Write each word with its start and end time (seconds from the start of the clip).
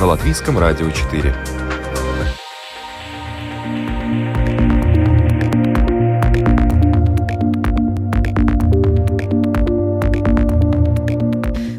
на 0.00 0.06
Латвийском 0.06 0.58
радио 0.58 0.90
4. 0.90 1.34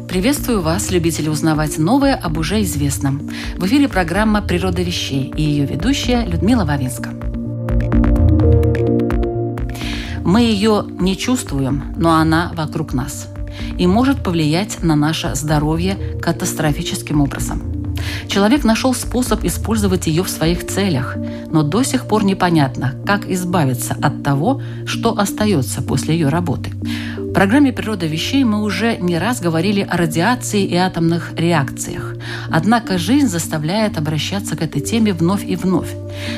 Приветствую 0.06 0.60
вас, 0.60 0.92
любители 0.92 1.28
узнавать 1.28 1.78
новое 1.78 2.14
об 2.14 2.38
уже 2.38 2.62
известном. 2.62 3.28
В 3.56 3.66
эфире 3.66 3.88
программа 3.88 4.40
«Природа 4.40 4.82
вещей» 4.82 5.32
и 5.36 5.42
ее 5.42 5.66
ведущая 5.66 6.24
Людмила 6.24 6.64
Вавинска. 6.64 7.10
Мы 10.24 10.42
ее 10.42 10.86
не 11.00 11.16
чувствуем, 11.16 11.92
но 11.96 12.12
она 12.12 12.52
вокруг 12.54 12.94
нас 12.94 13.26
и 13.76 13.88
может 13.88 14.22
повлиять 14.22 14.80
на 14.80 14.94
наше 14.94 15.34
здоровье 15.34 15.96
катастрофическим 16.20 17.20
образом– 17.20 17.62
Человек 18.32 18.64
нашел 18.64 18.94
способ 18.94 19.44
использовать 19.44 20.06
ее 20.06 20.24
в 20.24 20.30
своих 20.30 20.66
целях, 20.66 21.18
но 21.50 21.62
до 21.62 21.82
сих 21.82 22.06
пор 22.06 22.24
непонятно, 22.24 22.94
как 23.04 23.28
избавиться 23.28 23.94
от 24.00 24.22
того, 24.22 24.62
что 24.86 25.18
остается 25.18 25.82
после 25.82 26.14
ее 26.14 26.30
работы. 26.30 26.70
В 27.18 27.34
программе 27.34 27.74
«Природа 27.74 28.06
вещей» 28.06 28.42
мы 28.44 28.62
уже 28.62 28.96
не 28.96 29.18
раз 29.18 29.42
говорили 29.42 29.82
о 29.82 29.98
радиации 29.98 30.64
и 30.64 30.74
атомных 30.76 31.34
реакциях. 31.36 32.14
Однако 32.50 32.96
жизнь 32.96 33.28
заставляет 33.28 33.98
обращаться 33.98 34.56
к 34.56 34.62
этой 34.62 34.80
теме 34.80 35.12
вновь 35.12 35.44
и 35.44 35.54
вновь. 35.54 35.94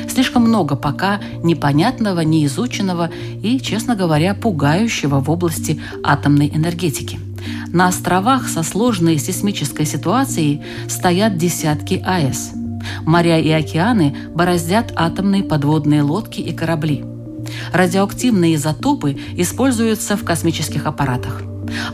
Слишком 0.09 0.41
много 0.41 0.75
пока 0.75 1.21
непонятного, 1.43 2.19
неизученного 2.19 3.09
и, 3.41 3.57
честно 3.61 3.95
говоря, 3.95 4.33
пугающего 4.33 5.21
в 5.21 5.29
области 5.29 5.79
атомной 6.03 6.51
энергетики. 6.53 7.19
На 7.71 7.87
островах 7.87 8.47
со 8.47 8.63
сложной 8.63 9.17
сейсмической 9.17 9.85
ситуацией 9.85 10.61
стоят 10.87 11.37
десятки 11.37 12.01
АЭС. 12.05 12.51
Моря 13.05 13.39
и 13.39 13.49
океаны 13.49 14.15
бороздят 14.33 14.93
атомные 14.95 15.43
подводные 15.43 16.01
лодки 16.01 16.39
и 16.41 16.53
корабли. 16.53 17.03
Радиоактивные 17.73 18.55
изотопы 18.55 19.17
используются 19.35 20.17
в 20.17 20.23
космических 20.23 20.85
аппаратах. 20.85 21.43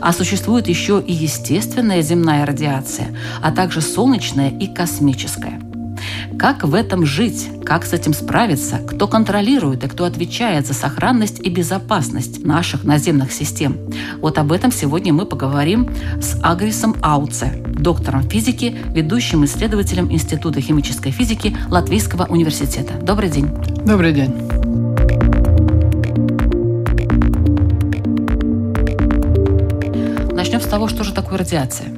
А 0.00 0.12
существует 0.12 0.68
еще 0.68 1.02
и 1.04 1.12
естественная 1.12 2.02
земная 2.02 2.44
радиация, 2.44 3.16
а 3.42 3.50
также 3.52 3.80
солнечная 3.80 4.50
и 4.50 4.66
космическая– 4.66 5.60
как 6.38 6.64
в 6.64 6.74
этом 6.74 7.06
жить? 7.06 7.48
Как 7.64 7.84
с 7.84 7.92
этим 7.92 8.14
справиться? 8.14 8.78
Кто 8.78 9.06
контролирует 9.06 9.84
и 9.84 9.88
кто 9.88 10.04
отвечает 10.04 10.66
за 10.66 10.74
сохранность 10.74 11.40
и 11.40 11.48
безопасность 11.48 12.44
наших 12.44 12.84
наземных 12.84 13.32
систем? 13.32 13.76
Вот 14.18 14.38
об 14.38 14.52
этом 14.52 14.72
сегодня 14.72 15.12
мы 15.12 15.26
поговорим 15.26 15.88
с 16.20 16.38
Агрисом 16.42 16.96
Ауце, 17.02 17.62
доктором 17.66 18.28
физики, 18.28 18.76
ведущим 18.92 19.44
исследователем 19.44 20.10
Института 20.12 20.60
химической 20.60 21.10
физики 21.10 21.56
Латвийского 21.68 22.26
университета. 22.26 22.94
Добрый 22.94 23.30
день. 23.30 23.48
Добрый 23.84 24.12
день. 24.12 24.34
Начнем 30.32 30.60
с 30.60 30.64
того, 30.64 30.88
что 30.88 31.04
же 31.04 31.12
такое 31.12 31.38
радиация. 31.38 31.88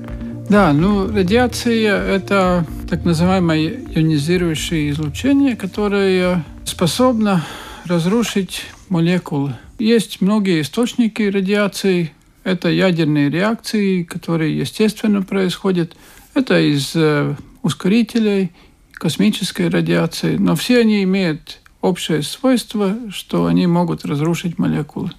Да, 0.48 0.72
ну 0.72 1.10
радиация– 1.10 1.96
это 2.16 2.66
так 2.88 3.04
называемое 3.04 3.80
ионизирующее 3.94 4.90
излучение, 4.90 5.56
которое 5.56 6.44
способно 6.64 7.44
разрушить 7.86 8.64
молекулы. 8.88 9.54
Есть 9.78 10.20
многие 10.20 10.60
источники 10.60 11.22
радиации. 11.22 12.12
Это 12.44 12.68
ядерные 12.68 13.30
реакции, 13.30 14.02
которые 14.02 14.56
естественно 14.56 15.22
происходят. 15.22 15.96
Это 16.34 16.60
из 16.60 16.92
э, 16.94 17.34
ускорителей, 17.62 18.52
космической 18.92 19.68
радиации. 19.68 20.36
Но 20.36 20.54
все 20.54 20.80
они 20.80 21.02
имеют 21.04 21.60
общее 21.80 22.22
свойство, 22.22 22.96
что 23.10 23.46
они 23.46 23.66
могут 23.66 24.04
разрушить 24.04 24.58
молекулы. 24.58 25.10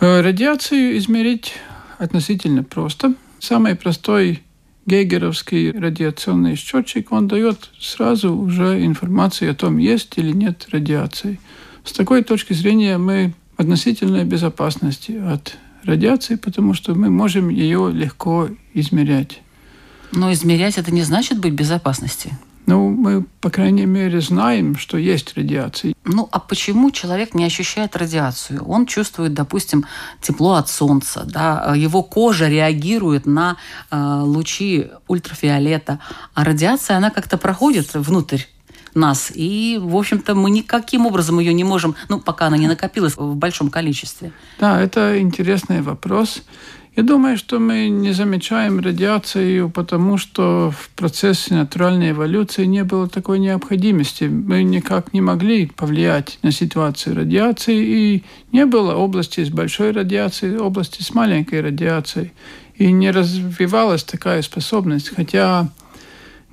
Э, 0.00 0.20
радиацию 0.20 0.96
измерить 0.98 1.54
относительно 1.98 2.64
просто. 2.64 3.14
Самый 3.38 3.74
простой 3.74 4.42
гейгеровский 4.86 5.70
радиационный 5.70 6.56
счетчик, 6.56 7.12
он 7.12 7.28
дает 7.28 7.70
сразу 7.80 8.34
уже 8.34 8.84
информацию 8.84 9.50
о 9.50 9.54
том, 9.54 9.78
есть 9.78 10.14
или 10.16 10.32
нет 10.32 10.66
радиации. 10.70 11.40
С 11.84 11.92
такой 11.92 12.22
точки 12.22 12.52
зрения 12.52 12.98
мы 12.98 13.34
относительной 13.56 14.24
безопасности 14.24 15.12
от 15.12 15.56
радиации, 15.84 16.36
потому 16.36 16.74
что 16.74 16.94
мы 16.94 17.10
можем 17.10 17.48
ее 17.48 17.90
легко 17.92 18.48
измерять. 18.72 19.40
Но 20.12 20.32
измерять 20.32 20.78
это 20.78 20.92
не 20.92 21.02
значит 21.02 21.38
быть 21.38 21.52
в 21.52 21.56
безопасности. 21.56 22.32
Ну, 22.66 22.88
мы, 22.88 23.24
по 23.40 23.50
крайней 23.50 23.84
мере, 23.84 24.20
знаем, 24.20 24.76
что 24.76 24.96
есть 24.96 25.36
радиация. 25.36 25.94
Ну, 26.04 26.28
а 26.32 26.40
почему 26.40 26.90
человек 26.90 27.34
не 27.34 27.44
ощущает 27.44 27.94
радиацию? 27.96 28.64
Он 28.64 28.86
чувствует, 28.86 29.34
допустим, 29.34 29.84
тепло 30.22 30.54
от 30.54 30.68
солнца, 30.68 31.24
да, 31.26 31.74
его 31.76 32.02
кожа 32.02 32.48
реагирует 32.48 33.26
на 33.26 33.56
э, 33.90 33.96
лучи 33.96 34.88
ультрафиолета, 35.08 35.98
а 36.32 36.44
радиация, 36.44 36.96
она 36.96 37.10
как-то 37.10 37.36
проходит 37.36 37.92
внутрь 37.94 38.42
нас. 38.94 39.30
И, 39.34 39.78
в 39.82 39.96
общем-то, 39.96 40.34
мы 40.34 40.50
никаким 40.50 41.06
образом 41.06 41.40
ее 41.40 41.52
не 41.52 41.64
можем, 41.64 41.94
ну, 42.08 42.20
пока 42.20 42.46
она 42.46 42.56
не 42.56 42.68
накопилась 42.68 43.16
в 43.16 43.34
большом 43.34 43.70
количестве. 43.70 44.32
Да, 44.58 44.80
это 44.80 45.20
интересный 45.20 45.82
вопрос. 45.82 46.42
Я 46.96 47.02
думаю, 47.02 47.36
что 47.36 47.58
мы 47.58 47.88
не 47.88 48.12
замечаем 48.12 48.78
радиацию, 48.78 49.68
потому 49.68 50.16
что 50.16 50.70
в 50.70 50.90
процессе 50.90 51.54
натуральной 51.54 52.12
эволюции 52.12 52.66
не 52.66 52.84
было 52.84 53.08
такой 53.08 53.40
необходимости. 53.40 54.24
Мы 54.24 54.62
никак 54.62 55.12
не 55.12 55.20
могли 55.20 55.66
повлиять 55.66 56.38
на 56.42 56.52
ситуацию 56.52 57.16
радиации, 57.16 57.78
и 57.84 58.24
не 58.52 58.64
было 58.64 58.94
области 58.94 59.44
с 59.44 59.50
большой 59.50 59.90
радиацией, 59.90 60.56
области 60.56 61.02
с 61.02 61.12
маленькой 61.14 61.62
радиацией. 61.62 62.32
И 62.76 62.92
не 62.92 63.10
развивалась 63.10 64.04
такая 64.04 64.42
способность. 64.42 65.08
Хотя 65.14 65.70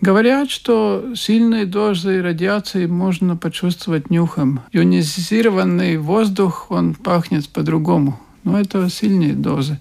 Говорят, 0.01 0.49
что 0.49 1.13
сильные 1.15 1.67
дозы 1.67 2.23
радиации 2.23 2.87
можно 2.87 3.37
почувствовать 3.37 4.09
нюхом. 4.09 4.61
Ионизированный 4.71 5.97
воздух, 5.97 6.71
он 6.71 6.95
пахнет 6.95 7.47
по-другому. 7.49 8.19
Но 8.43 8.59
это 8.59 8.89
сильные 8.89 9.33
дозы. 9.33 9.77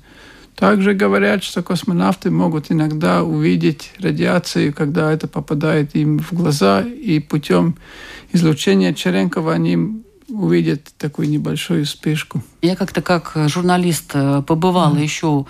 Также 0.56 0.92
говорят, 0.92 1.42
что 1.42 1.62
космонавты 1.62 2.30
могут 2.30 2.70
иногда 2.70 3.22
увидеть 3.22 3.92
радиацию, 3.98 4.74
когда 4.74 5.10
это 5.10 5.26
попадает 5.26 5.94
им 5.96 6.18
в 6.18 6.32
глаза, 6.32 6.82
и 6.82 7.18
путем 7.18 7.76
излучения 8.32 8.92
Черенкова 8.92 9.54
они 9.54 10.02
увидят 10.28 10.84
такую 10.98 11.28
небольшую 11.28 11.84
вспышку. 11.84 12.42
Я 12.62 12.76
как-то 12.76 13.02
как 13.02 13.32
журналист 13.46 14.12
э, 14.14 14.42
побывала 14.46 14.96
mm. 14.96 15.02
еще 15.02 15.46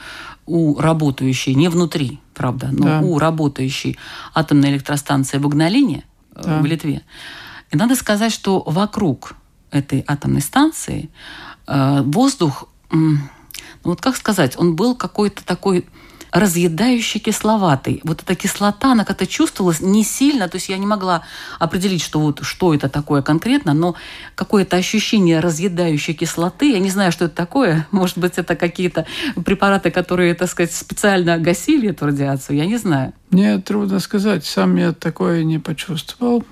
у 0.47 0.79
работающей, 0.81 1.55
не 1.55 1.69
внутри, 1.69 2.19
правда, 2.35 2.71
но 2.73 2.85
да. 2.85 3.01
у 3.01 3.19
работающей 3.19 3.99
атомной 4.35 4.71
электростанции 4.71 5.39
в 5.39 5.47
Игналине 5.47 6.05
э, 6.35 6.43
да. 6.45 6.61
в 6.61 6.67
Литве. 6.67 7.03
И 7.71 7.77
надо 7.77 7.95
сказать, 7.95 8.33
что 8.33 8.63
вокруг 8.67 9.35
этой 9.71 10.05
атомной 10.07 10.41
станции 10.41 11.11
э, 11.67 12.03
воздух 12.03 12.69
ну 13.85 13.91
вот 13.91 14.01
как 14.01 14.17
сказать, 14.17 14.59
он 14.59 14.77
был 14.77 14.95
какой-то 14.95 15.45
такой 15.45 15.87
разъедающий 16.33 17.21
кисловатый. 17.21 18.01
Вот 18.05 18.23
эта 18.23 18.35
кислота, 18.35 18.93
она 18.93 19.05
как-то 19.05 19.27
чувствовалась 19.27 19.81
не 19.81 20.05
сильно, 20.05 20.49
то 20.49 20.57
есть 20.57 20.69
я 20.69 20.79
не 20.79 20.87
могла 20.87 21.23
определить, 21.59 22.03
что, 22.03 22.21
вот, 22.21 22.41
что 22.43 22.75
это 22.75 22.89
такое 22.89 23.23
конкретно, 23.23 23.75
но 23.75 23.97
какое-то 24.35 24.77
ощущение 24.77 25.41
разъедающей 25.41 26.15
кислоты, 26.15 26.73
я 26.73 26.79
не 26.79 26.91
знаю, 26.91 27.13
что 27.13 27.27
это 27.27 27.35
такое, 27.35 27.87
может 27.91 28.19
быть, 28.19 28.35
это 28.37 28.57
какие-то 28.57 29.07
препараты, 29.45 29.91
которые, 29.91 30.35
так 30.35 30.49
сказать, 30.49 30.73
специально 30.73 31.39
гасили 31.39 31.91
эту 31.91 32.07
радиацию, 32.07 32.57
я 32.57 32.67
не 32.67 32.77
знаю. 32.77 33.13
Мне 33.31 33.59
трудно 33.59 33.99
сказать, 33.99 34.45
сам 34.45 34.77
я 34.77 34.93
такое 34.93 35.45
не 35.45 35.59
почувствовал. 35.59 36.45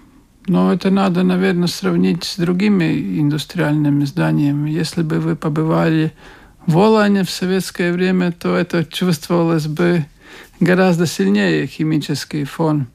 Но 0.47 0.73
это 0.73 0.91
надо, 0.91 1.25
наверное, 1.25 1.69
сравнить 1.69 2.25
с 2.25 2.39
другими 2.39 3.21
индустриальными 3.21 4.07
зданиями. 4.07 4.71
Если 4.71 5.03
бы 5.03 5.21
вы 5.21 5.37
побывали 5.37 6.15
Волане 6.69 7.25
в 7.25 7.31
советское 7.31 7.93
время, 7.93 8.31
то 8.31 8.55
это 8.55 8.85
чувствовалось 8.85 9.67
бы 9.67 10.05
гораздо 10.61 11.07
сильнее 11.07 11.67
химический 11.67 12.45
фон. 12.45 12.89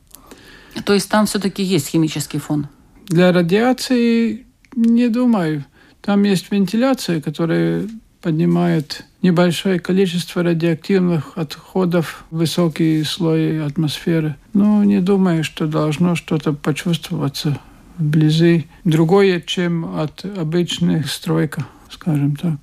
То 0.86 0.94
есть 0.94 1.10
там 1.10 1.26
все-таки 1.26 1.64
есть 1.64 1.88
химический 1.88 2.40
фон? 2.40 2.68
Для 3.08 3.32
радиации 3.32 4.46
не 4.76 5.10
думаю. 5.10 5.66
Там 6.02 6.24
есть 6.24 6.52
вентиляция, 6.52 7.20
которая 7.20 7.88
поднимает 8.22 9.06
небольшое 9.24 9.80
количество 9.80 10.44
радиоактивных 10.44 11.34
отходов 11.36 12.26
в 12.30 12.38
высокие 12.38 13.04
слои 13.04 13.58
атмосферы. 13.58 14.36
Но 14.54 14.84
не 14.84 15.00
думаю, 15.00 15.44
что 15.44 15.66
должно 15.66 16.16
что-то 16.16 16.54
почувствоваться 16.54 17.60
вблизи 17.98 18.68
другое, 18.84 19.42
чем 19.42 19.98
от 19.98 20.26
обычных 20.26 21.10
стройка, 21.10 21.66
скажем 21.90 22.36
так. 22.36 22.54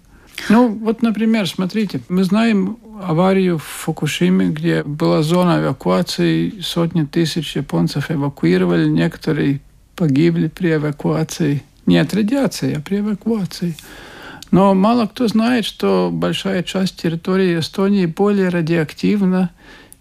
Ну, 0.49 0.69
вот, 0.69 1.03
например, 1.03 1.47
смотрите, 1.49 2.01
мы 2.09 2.25
знаем 2.25 2.79
аварию 3.03 3.59
в 3.59 3.65
Фукушиме, 3.65 4.49
где 4.49 4.83
была 4.83 5.23
зона 5.23 5.61
эвакуации, 5.61 6.61
сотни 6.61 7.05
тысяч 7.05 7.57
японцев 7.57 8.11
эвакуировали, 8.11 8.89
некоторые 8.89 9.61
погибли 9.97 10.49
при 10.49 10.75
эвакуации. 10.75 11.63
Не 11.87 11.99
от 11.99 12.15
радиации, 12.15 12.75
а 12.75 12.81
при 12.81 12.99
эвакуации. 12.99 13.77
Но 14.51 14.75
мало 14.75 15.07
кто 15.07 15.29
знает, 15.29 15.65
что 15.65 16.11
большая 16.13 16.63
часть 16.63 17.01
территории 17.01 17.59
Эстонии 17.59 18.07
более 18.07 18.49
радиоактивна, 18.49 19.51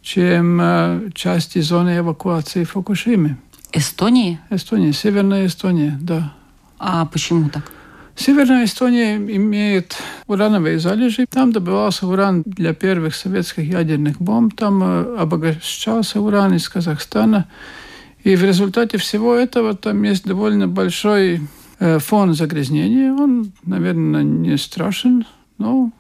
чем 0.02 0.60
э, 0.62 1.10
части 1.14 1.60
зоны 1.60 1.98
эвакуации 1.98 2.64
Фукушимы. 2.64 3.38
Эстонии? 3.72 4.40
Эстония, 4.50 4.94
Северная 4.94 5.46
Эстония, 5.46 5.98
да. 6.02 6.34
А 6.80 7.06
почему 7.06 7.50
так? 7.50 7.72
Северная 8.20 8.66
Эстония 8.66 9.16
имеет 9.16 9.96
урановые 10.28 10.78
залежи. 10.78 11.26
Там 11.26 11.54
добывался 11.54 12.06
уран 12.06 12.44
для 12.46 12.74
первых 12.74 13.16
советских 13.16 13.64
ядерных 13.64 14.22
бомб. 14.22 14.54
Там 14.58 14.84
э, 14.84 15.16
обогащался 15.20 16.20
уран 16.20 16.54
из 16.54 16.68
Казахстана. 16.68 17.48
И 18.26 18.36
в 18.36 18.44
результате 18.44 18.98
всего 18.98 19.34
этого 19.34 19.74
там 19.74 20.04
есть 20.04 20.26
довольно 20.26 20.68
большой 20.68 21.40
э, 21.80 22.00
фон 22.00 22.34
загрязнения. 22.34 23.14
Он, 23.14 23.54
наверное, 23.64 24.24
не 24.24 24.58
страшен, 24.58 25.26
но 25.58 25.94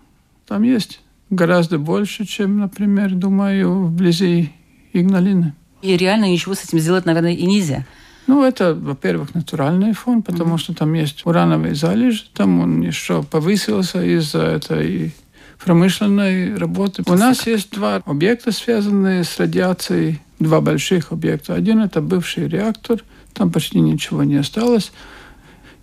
там 0.46 0.64
есть 0.64 1.00
гораздо 1.30 1.80
больше, 1.80 2.26
чем, 2.26 2.60
например, 2.60 3.12
думаю, 3.12 3.86
вблизи 3.86 4.52
Игналины. 4.92 5.54
И 5.82 5.96
реально 5.96 6.26
ничего 6.26 6.54
с 6.54 6.66
этим 6.66 6.80
сделать, 6.80 7.06
наверное, 7.06 7.32
и 7.32 7.46
нельзя. 7.46 7.86
Ну, 8.30 8.44
это, 8.44 8.76
во-первых, 8.76 9.34
натуральный 9.34 9.94
фон, 9.94 10.22
потому 10.22 10.54
mm-hmm. 10.54 10.60
что 10.60 10.76
там 10.76 10.94
есть 10.94 11.26
урановые 11.26 11.74
залежи, 11.74 12.26
там 12.32 12.60
он 12.60 12.82
еще 12.82 13.24
повысился 13.24 14.04
из-за 14.04 14.44
этой 14.44 15.16
промышленной 15.58 16.56
работы. 16.56 17.02
У 17.08 17.16
нас 17.16 17.48
есть 17.48 17.72
два 17.72 18.04
объекта, 18.06 18.52
связанные 18.52 19.24
с 19.24 19.40
радиацией, 19.40 20.22
два 20.38 20.62
больших 20.62 21.12
объекта. 21.12 21.56
Один– 21.56 21.80
это 21.82 22.02
бывший 22.02 22.48
реактор, 22.48 23.04
там 23.34 23.52
почти 23.52 23.80
ничего 23.80 24.24
не 24.24 24.36
осталось. 24.36 24.92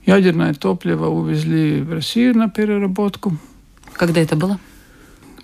Ядерное 0.06 0.54
топливо 0.54 1.08
увезли 1.08 1.82
в 1.82 1.92
Россию 1.92 2.38
на 2.38 2.48
переработку. 2.48 3.36
Когда 3.94 4.20
это 4.20 4.36
было? 4.36 4.60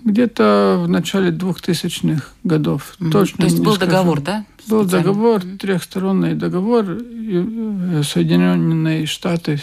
Где-то 0.03 0.81
в 0.83 0.89
начале 0.89 1.31
2000-х 1.31 2.33
годов. 2.43 2.95
Mm-hmm. 2.99 3.11
Точно 3.11 3.37
То 3.37 3.43
есть 3.43 3.59
был 3.59 3.75
скажу. 3.75 3.91
договор, 3.91 4.21
да? 4.21 4.45
Был 4.67 4.85
договор, 4.85 5.41
трехсторонний 5.59 6.33
договор. 6.33 6.85
Э, 6.89 8.03
Соединенные 8.03 9.05
Штаты 9.05 9.61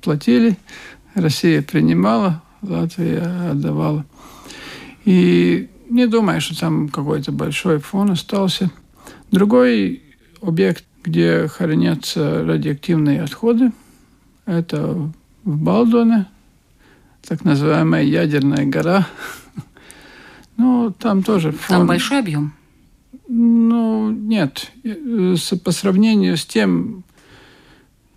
платили, 0.00 0.56
Россия 1.14 1.62
принимала, 1.62 2.42
Латвия 2.62 3.50
отдавала. 3.50 4.04
И 5.04 5.68
не 5.90 6.06
думаю, 6.06 6.40
что 6.40 6.58
там 6.58 6.88
какой-то 6.88 7.32
большой 7.32 7.78
фон 7.78 8.10
остался. 8.10 8.70
Другой 9.30 10.02
объект, 10.42 10.84
где 11.04 11.46
хранятся 11.48 12.44
радиоактивные 12.44 13.22
отходы, 13.22 13.72
это 14.46 14.92
в 14.92 15.12
Балдоне, 15.44 16.26
так 17.26 17.44
называемая 17.44 18.02
ядерная 18.02 18.66
гора. 18.66 19.06
Ну, 20.56 20.94
там 20.98 21.22
тоже 21.22 21.52
фон... 21.52 21.78
Там 21.78 21.86
большой 21.86 22.20
объем? 22.20 22.52
Ну, 23.28 24.10
нет. 24.10 24.72
По 25.64 25.72
сравнению 25.72 26.36
с 26.36 26.46
тем, 26.46 27.04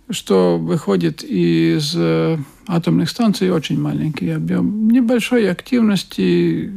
что 0.08 0.58
выходит 0.58 1.22
из 1.22 1.94
э, 1.96 2.38
атомных 2.66 3.10
станций, 3.10 3.50
очень 3.50 3.80
маленький 3.80 4.30
объем. 4.30 4.90
Небольшой 4.90 5.50
активности, 5.50 6.70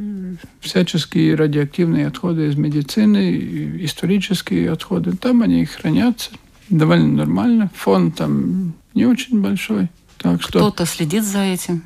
всяческие 0.60 1.36
радиоактивные 1.36 2.08
отходы 2.08 2.48
из 2.48 2.56
медицины, 2.56 3.78
исторические 3.82 4.72
отходы. 4.72 5.16
Там 5.16 5.42
они 5.42 5.66
хранятся 5.66 6.32
довольно 6.70 7.08
нормально. 7.08 7.72
Фон 7.76 8.12
там 8.12 8.74
не 8.94 9.06
очень 9.06 9.42
большой. 9.42 9.90
Так 10.18 10.42
что... 10.42 10.60
Кто-то 10.60 10.86
следит 10.86 11.24
за 11.24 11.40
этим? 11.40 11.84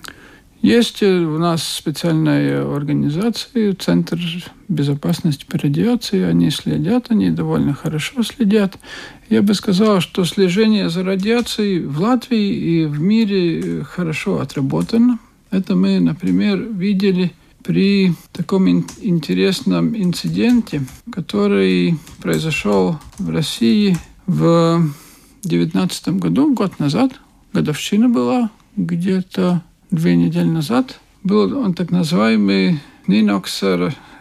Есть 0.62 1.04
у 1.04 1.38
нас 1.38 1.64
специальная 1.64 2.66
организация, 2.66 3.74
Центр 3.76 4.20
безопасности 4.68 5.46
по 5.46 5.58
радиации. 5.58 6.24
Они 6.24 6.50
следят, 6.50 7.08
они 7.10 7.30
довольно 7.30 7.74
хорошо 7.74 8.24
следят. 8.24 8.78
Я 9.30 9.44
бы 9.44 9.54
сказал, 9.54 10.02
что 10.02 10.26
слежение 10.26 10.90
за 10.90 11.04
радиацией 11.04 11.86
в 11.86 12.00
Латвии 12.00 12.54
и 12.54 12.86
в 12.86 13.00
мире 13.00 13.84
хорошо 13.84 14.40
отработано. 14.40 15.20
Это 15.52 15.76
мы, 15.76 16.00
например, 16.00 16.58
видели 16.60 17.32
при 17.64 18.14
таком 18.32 18.68
интересном 18.70 19.96
инциденте, 19.96 20.82
который 21.12 21.98
произошел 22.22 22.98
в 23.20 23.30
России 23.30 23.98
в 24.26 24.82
2019 25.44 26.10
году, 26.20 26.54
год 26.54 26.80
назад. 26.80 27.12
Годовщина 27.54 28.10
была 28.10 28.50
где-то 28.76 29.62
две 29.92 30.16
недели 30.16 30.48
назад 30.48 31.00
был 31.24 31.58
он 31.58 31.74
так 31.74 31.92
называемый 31.92 32.80
Нинокс 33.08 33.64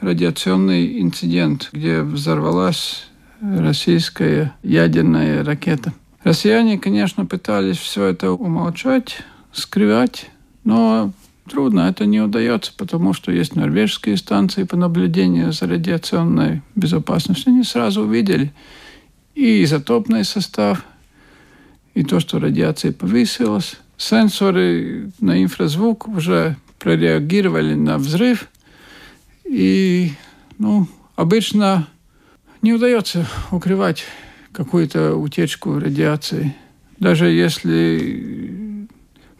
радиационный 0.00 1.00
инцидент, 1.00 1.70
где 1.72 2.02
взорвалась 2.02 3.06
российская 3.40 4.54
ядерная 4.62 5.44
ракета. 5.44 5.92
Россияне, 6.22 6.78
конечно, 6.78 7.26
пытались 7.26 7.78
все 7.78 8.04
это 8.04 8.32
умолчать, 8.32 9.18
скрывать, 9.52 10.30
но 10.64 11.12
трудно, 11.48 11.82
это 11.88 12.06
не 12.06 12.20
удается, 12.20 12.72
потому 12.76 13.12
что 13.12 13.32
есть 13.32 13.54
норвежские 13.54 14.16
станции 14.16 14.64
по 14.64 14.76
наблюдению 14.76 15.52
за 15.52 15.66
радиационной 15.66 16.62
безопасностью. 16.74 17.52
Они 17.52 17.62
сразу 17.62 18.02
увидели 18.02 18.52
и 19.34 19.62
изотопный 19.62 20.24
состав, 20.24 20.84
и 21.94 22.02
то, 22.02 22.20
что 22.20 22.38
радиация 22.38 22.92
повысилась, 22.92 23.76
сенсоры 23.96 25.10
на 25.20 25.42
инфразвук 25.42 26.08
уже 26.08 26.56
прореагировали 26.78 27.74
на 27.74 27.98
взрыв. 27.98 28.48
И 29.44 30.12
ну, 30.58 30.88
обычно 31.14 31.88
не 32.62 32.72
удается 32.72 33.26
укрывать 33.50 34.04
какую-то 34.52 35.14
утечку 35.16 35.78
радиации. 35.78 36.54
Даже 36.98 37.26
если 37.26 38.86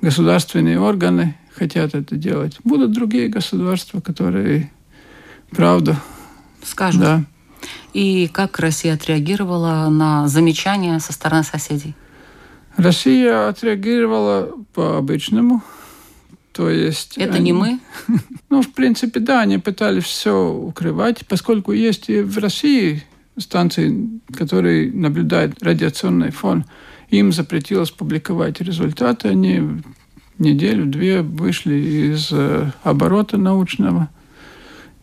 государственные 0.00 0.78
органы 0.78 1.36
хотят 1.54 1.94
это 1.94 2.16
делать. 2.16 2.58
Будут 2.64 2.92
другие 2.92 3.28
государства, 3.28 4.00
которые 4.00 4.70
правду 5.50 5.96
скажут. 6.62 7.00
Да. 7.00 7.24
И 7.94 8.28
как 8.28 8.58
Россия 8.58 8.94
отреагировала 8.94 9.88
на 9.88 10.28
замечания 10.28 11.00
со 11.00 11.12
стороны 11.12 11.42
соседей? 11.42 11.94
Россия 12.76 13.48
отреагировала 13.48 14.52
по-обычному. 14.74 15.62
То 16.52 16.70
есть 16.70 17.18
Это 17.18 17.34
они, 17.34 17.44
не 17.44 17.52
мы? 17.52 17.80
Ну, 18.48 18.62
в 18.62 18.72
принципе, 18.72 19.20
да, 19.20 19.40
они 19.40 19.58
пытались 19.58 20.04
все 20.04 20.50
укрывать, 20.50 21.26
поскольку 21.26 21.72
есть 21.72 22.08
и 22.08 22.22
в 22.22 22.38
России 22.38 23.02
станции, 23.36 24.08
которые 24.34 24.90
наблюдают 24.92 25.62
радиационный 25.62 26.30
фон. 26.30 26.64
Им 27.10 27.32
запретилось 27.32 27.90
публиковать 27.90 28.60
результаты. 28.60 29.28
Они 29.28 29.82
неделю-две 30.38 31.22
вышли 31.22 31.74
из 31.74 32.28
э, 32.30 32.70
оборота 32.82 33.36
научного 33.36 34.08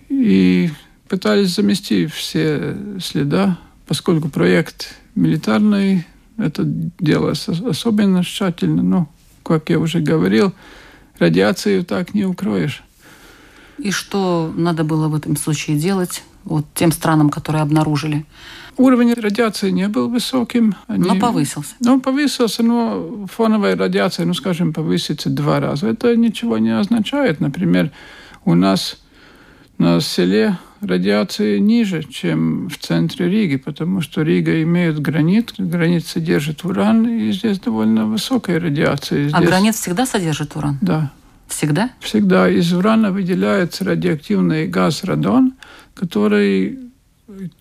и 0.09 0.69
пытались 1.07 1.55
замести 1.55 2.07
все 2.07 2.77
следа, 2.99 3.59
поскольку 3.87 4.29
проект 4.29 4.95
милитарный, 5.15 6.05
это 6.37 6.63
делалось 6.65 7.47
особенно 7.47 8.23
тщательно. 8.23 8.83
Но, 8.83 9.09
как 9.43 9.69
я 9.69 9.79
уже 9.79 9.99
говорил, 9.99 10.53
радиацию 11.19 11.83
так 11.83 12.13
не 12.13 12.25
укроешь. 12.25 12.83
И 13.77 13.91
что 13.91 14.53
надо 14.55 14.83
было 14.83 15.07
в 15.07 15.15
этом 15.15 15.35
случае 15.35 15.77
делать 15.77 16.23
вот 16.43 16.65
тем 16.73 16.91
странам, 16.91 17.29
которые 17.29 17.61
обнаружили? 17.61 18.25
Уровень 18.77 19.13
радиации 19.13 19.69
не 19.69 19.87
был 19.87 20.09
высоким. 20.09 20.75
Они... 20.87 21.07
Но 21.07 21.19
повысился. 21.19 21.75
Ну, 21.79 22.01
повысился, 22.01 22.63
но 22.63 23.27
фоновая 23.31 23.75
радиация, 23.75 24.25
ну, 24.25 24.33
скажем, 24.33 24.73
повысится 24.73 25.29
два 25.29 25.59
раза. 25.59 25.87
Это 25.87 26.15
ничего 26.15 26.57
не 26.57 26.77
означает. 26.77 27.39
Например, 27.39 27.91
у 28.45 28.55
нас 28.55 28.97
на 29.77 29.99
селе 30.01 30.57
радиация 30.85 31.59
ниже, 31.59 32.03
чем 32.03 32.69
в 32.69 32.77
центре 32.77 33.29
Риги, 33.29 33.57
потому 33.57 34.01
что 34.01 34.21
Рига 34.21 34.61
имеет 34.63 34.99
гранит, 34.99 35.53
гранит 35.57 36.05
содержит 36.05 36.63
уран, 36.63 37.07
и 37.07 37.31
здесь 37.31 37.59
довольно 37.59 38.05
высокая 38.05 38.59
радиация. 38.59 39.27
А 39.27 39.37
Здесь... 39.37 39.49
гранит 39.49 39.75
всегда 39.75 40.05
содержит 40.05 40.55
уран? 40.55 40.77
Да. 40.81 41.11
Всегда? 41.47 41.91
Всегда 41.99 42.49
из 42.49 42.73
урана 42.73 43.11
выделяется 43.11 43.83
радиоактивный 43.83 44.67
газ 44.67 45.03
радон, 45.03 45.53
который 45.93 46.79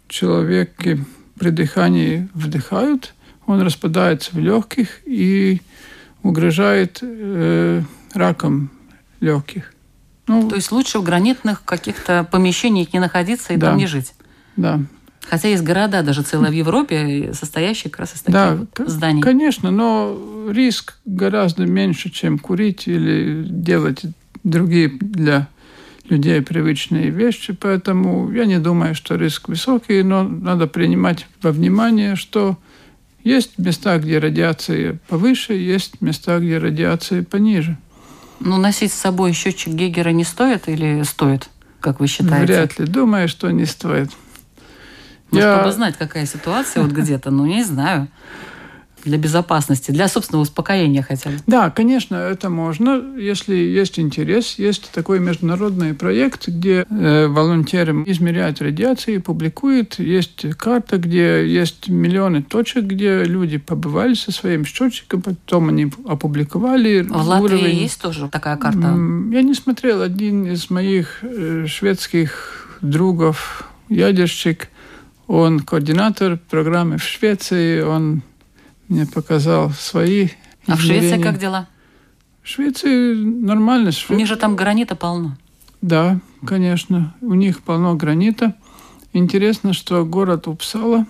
человеки 0.08 1.04
при 1.38 1.50
дыхании 1.50 2.28
вдыхают, 2.34 3.14
он 3.46 3.62
распадается 3.62 4.30
в 4.32 4.38
легких 4.38 5.00
и 5.06 5.60
угрожает 6.22 6.98
э, 7.02 7.82
раком 8.14 8.70
легких. 9.20 9.71
Ну, 10.32 10.48
То 10.48 10.56
есть 10.56 10.72
лучше 10.72 10.98
в 10.98 11.02
гранитных 11.02 11.64
каких-то 11.64 12.26
помещениях 12.30 12.92
не 12.92 13.00
находиться 13.00 13.52
и 13.52 13.56
Да. 13.56 13.68
там 13.68 13.76
не 13.76 13.86
жить. 13.86 14.14
Да, 14.56 14.80
Хотя 15.28 15.48
есть 15.48 15.62
города 15.62 16.02
даже 16.02 16.22
целые 16.22 16.50
в 16.50 16.54
Европе, 16.54 17.32
состоящие 17.32 17.90
как 17.90 18.00
раз 18.00 18.14
из 18.16 18.20
таких 18.22 18.32
да, 18.32 18.54
вот 18.56 18.88
зданий. 18.88 19.22
конечно, 19.22 19.70
но 19.70 20.18
риск 20.50 20.98
гораздо 21.04 21.64
меньше, 21.64 22.10
чем 22.10 22.38
курить 22.38 22.88
или 22.88 23.44
делать 23.48 24.02
другие 24.42 24.88
для 24.88 25.46
людей 26.08 26.42
привычные 26.42 27.10
вещи, 27.10 27.52
поэтому 27.52 28.30
я 28.32 28.44
не 28.46 28.58
думаю, 28.58 28.94
что 28.94 29.14
риск 29.14 29.48
высокий, 29.48 30.02
но 30.02 30.24
надо 30.24 30.66
принимать 30.66 31.26
во 31.40 31.52
внимание, 31.52 32.16
что 32.16 32.58
есть 33.22 33.56
места, 33.58 33.98
где 33.98 34.18
радиация 34.18 34.98
повыше, 35.08 35.54
есть 35.54 36.00
места, 36.00 36.40
где 36.40 36.58
радиация 36.58 37.22
пониже. 37.22 37.78
Ну, 38.44 38.56
носить 38.58 38.92
с 38.92 38.96
собой 38.96 39.32
счетчик 39.32 39.72
Гегера 39.72 40.10
не 40.10 40.24
стоит 40.24 40.68
или 40.68 41.02
стоит, 41.04 41.48
как 41.80 42.00
вы 42.00 42.06
считаете? 42.08 42.52
Вряд 42.52 42.78
ли. 42.78 42.86
Думаю, 42.86 43.28
что 43.28 43.50
не 43.50 43.64
стоит. 43.66 44.10
Ну, 45.30 45.38
Я- 45.38 45.58
чтобы 45.60 45.72
знать, 45.72 45.96
какая 45.96 46.26
ситуация 46.26 46.82
вот 46.82 46.92
где-то, 46.92 47.30
ну, 47.30 47.46
не 47.46 47.62
знаю. 47.64 48.08
Для 49.04 49.18
безопасности, 49.18 49.90
для 49.90 50.08
собственного 50.08 50.42
успокоения 50.42 51.02
хотя 51.02 51.30
бы. 51.30 51.36
Да, 51.46 51.70
конечно, 51.70 52.14
это 52.16 52.50
можно, 52.50 53.02
если 53.18 53.54
есть 53.54 53.98
интерес. 53.98 54.58
Есть 54.58 54.90
такой 54.92 55.18
международный 55.20 55.94
проект, 55.94 56.48
где 56.48 56.86
э, 56.88 57.26
волонтеры 57.26 58.04
измеряют 58.06 58.60
радиацию 58.60 59.16
и 59.16 59.18
публикуют. 59.18 59.98
Есть 59.98 60.46
карта, 60.56 60.98
где 60.98 61.46
есть 61.46 61.88
миллионы 61.88 62.42
точек, 62.42 62.84
где 62.84 63.24
люди 63.24 63.58
побывали 63.58 64.14
со 64.14 64.32
своим 64.32 64.64
счетчиком, 64.64 65.22
потом 65.22 65.68
они 65.68 65.90
опубликовали 66.06 67.02
В 67.02 67.26
Латвии 67.26 67.56
уровень. 67.56 67.78
есть 67.78 68.00
тоже 68.00 68.28
такая 68.28 68.56
карта? 68.56 68.88
Я 68.88 69.42
не 69.42 69.54
смотрел. 69.54 70.02
Один 70.02 70.46
из 70.46 70.70
моих 70.70 71.18
э, 71.22 71.66
шведских 71.66 72.78
другов, 72.80 73.64
ядерщик, 73.88 74.68
он 75.26 75.60
координатор 75.60 76.38
программы 76.50 76.98
в 76.98 77.02
Швеции, 77.04 77.80
он 77.80 78.22
мне 78.92 79.06
показал 79.06 79.70
свои 79.70 80.28
А 80.66 80.76
в 80.76 80.80
Швеции 80.80 81.06
измерения. 81.06 81.24
как 81.24 81.38
дела? 81.38 81.68
В 82.42 82.48
Швеции 82.48 83.14
нормально. 83.14 83.88
У 83.88 83.92
Шве- 83.92 84.16
них 84.16 84.26
же 84.26 84.36
там 84.36 84.54
гранита 84.54 84.94
полно. 84.94 85.36
Да, 85.80 86.18
конечно. 86.46 87.14
У 87.20 87.34
них 87.34 87.62
полно 87.62 87.94
гранита. 87.94 88.54
Интересно, 89.14 89.72
что 89.72 90.04
город 90.04 90.46
Упсала, 90.46 91.06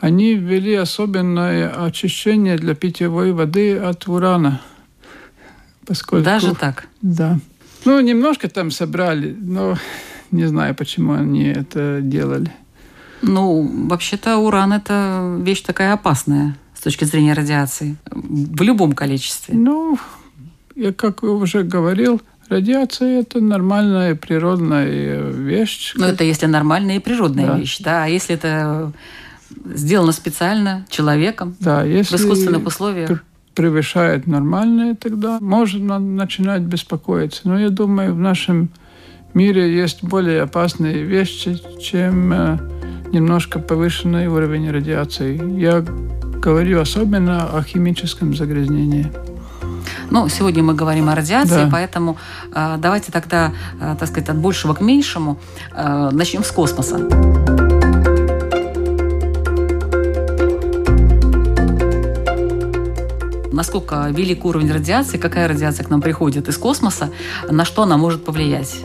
они 0.00 0.34
ввели 0.34 0.74
особенное 0.74 1.70
очищение 1.86 2.56
для 2.56 2.74
питьевой 2.74 3.32
воды 3.32 3.76
от 3.76 4.06
урана. 4.08 4.60
Поскольку... 5.86 6.24
Даже 6.24 6.54
так. 6.54 6.86
Да. 7.00 7.38
Ну, 7.84 7.98
немножко 8.00 8.48
там 8.48 8.70
собрали, 8.70 9.36
но 9.38 9.76
не 10.30 10.44
знаю, 10.46 10.74
почему 10.74 11.14
они 11.14 11.44
это 11.46 11.98
делали. 12.00 12.52
Ну, 13.22 13.70
вообще-то 13.88 14.36
уран– 14.38 14.72
это 14.74 15.36
вещь 15.40 15.62
такая 15.62 15.92
опасная 15.94 16.56
с 16.74 16.80
точки 16.80 17.04
зрения 17.04 17.32
радиации. 17.34 17.96
В 18.10 18.62
любом 18.62 18.92
количестве. 18.92 19.54
Ну, 19.54 19.98
я 20.74 20.92
как 20.92 21.22
уже 21.22 21.62
говорил, 21.62 22.20
радиация– 22.48 23.20
это 23.22 23.40
нормальная 23.40 24.14
природная 24.16 25.20
вещь. 25.30 25.92
Но 25.96 26.06
это 26.06 26.24
если 26.24 26.46
нормальная 26.46 26.96
и 26.96 27.00
природная 27.00 27.46
Да. 27.46 27.58
вещь. 27.58 27.78
Да, 27.78 28.04
а 28.04 28.06
если 28.08 28.34
это 28.34 28.92
сделано 29.74 30.12
специально 30.12 30.84
человеком, 30.88 31.54
Да, 31.60 31.84
если 31.84 32.16
в 32.16 32.20
искусственных 32.20 32.66
условиях. 32.66 33.08
пр- 33.08 33.22
превышает 33.54 34.26
нормальное, 34.26 34.94
тогда 34.94 35.38
можно 35.40 35.98
начинать 35.98 36.62
беспокоиться. 36.62 37.42
Но 37.44 37.58
я 37.58 37.68
думаю, 37.68 38.14
в 38.14 38.18
нашем 38.18 38.70
мире 39.34 39.72
есть 39.74 40.02
более 40.02 40.42
опасные 40.42 41.02
вещи, 41.04 41.60
чем 41.80 42.32
э, 42.32 42.58
немножко 43.12 43.58
повышенный 43.58 44.26
уровень 44.26 44.70
радиации. 44.70 45.40
Я 45.60 45.80
говорю 45.80 46.80
особенно 46.80 47.44
о 47.56 47.62
химическом 47.62 48.34
загрязнении. 48.34 49.12
Ну, 50.10 50.28
сегодня 50.28 50.62
мы 50.62 50.74
говорим 50.74 51.08
о 51.08 51.14
радиации, 51.14 51.64
Да. 51.64 51.68
поэтому 51.70 52.16
э, 52.54 52.76
давайте 52.78 53.12
тогда, 53.12 53.52
э, 53.80 53.96
так 53.98 54.08
сказать, 54.08 54.28
от 54.28 54.36
большего 54.36 54.74
к 54.74 54.80
меньшему 54.80 55.38
э, 55.74 56.10
начнем 56.12 56.44
с 56.44 56.50
космоса. 56.50 56.98
Насколько 63.52 64.08
велик 64.10 64.44
уровень 64.44 64.72
радиации, 64.72 65.18
какая 65.18 65.46
радиация 65.46 65.84
к 65.84 65.90
нам 65.90 66.00
приходит 66.00 66.48
из 66.48 66.56
космоса, 66.56 67.10
на 67.48 67.64
что 67.64 67.82
она 67.82 67.96
может 67.96 68.24
повлиять? 68.24 68.80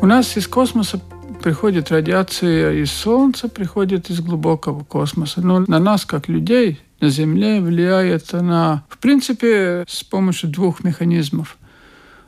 У 0.00 0.06
нас 0.06 0.36
из 0.36 0.48
космоса 0.48 1.00
приходит 1.42 1.90
радиация 1.90 2.72
из 2.72 2.90
Солнца, 2.90 3.48
приходит 3.48 4.08
из 4.08 4.20
глубокого 4.20 4.84
космоса. 4.84 5.42
Но 5.42 5.60
на 5.60 5.78
нас, 5.78 6.06
как 6.06 6.28
людей, 6.28 6.80
на 7.00 7.10
Земле 7.10 7.60
влияет 7.60 8.32
она, 8.32 8.84
в 8.88 8.98
принципе, 8.98 9.84
с 9.88 10.04
помощью 10.04 10.48
двух 10.48 10.84
механизмов. 10.84 11.58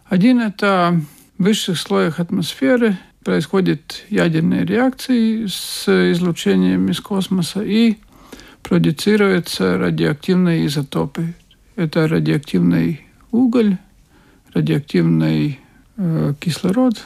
Один– 0.06 0.40
это 0.40 1.00
в 1.38 1.44
высших 1.44 1.78
слоях 1.78 2.20
атмосферы 2.20 2.98
происходят 3.24 4.04
ядерные 4.10 4.64
реакции 4.66 5.46
с 5.46 5.88
излучением 6.12 6.90
из 6.90 7.00
космоса 7.00 7.62
и 7.62 7.96
продуцируются 8.62 9.78
радиоактивные 9.78 10.66
изотопы. 10.66 11.34
Это 11.76 12.06
радиоактивный 12.08 13.06
уголь, 13.30 13.78
радиоактивный 14.52 15.60
э, 15.96 16.34
кислород, 16.40 17.02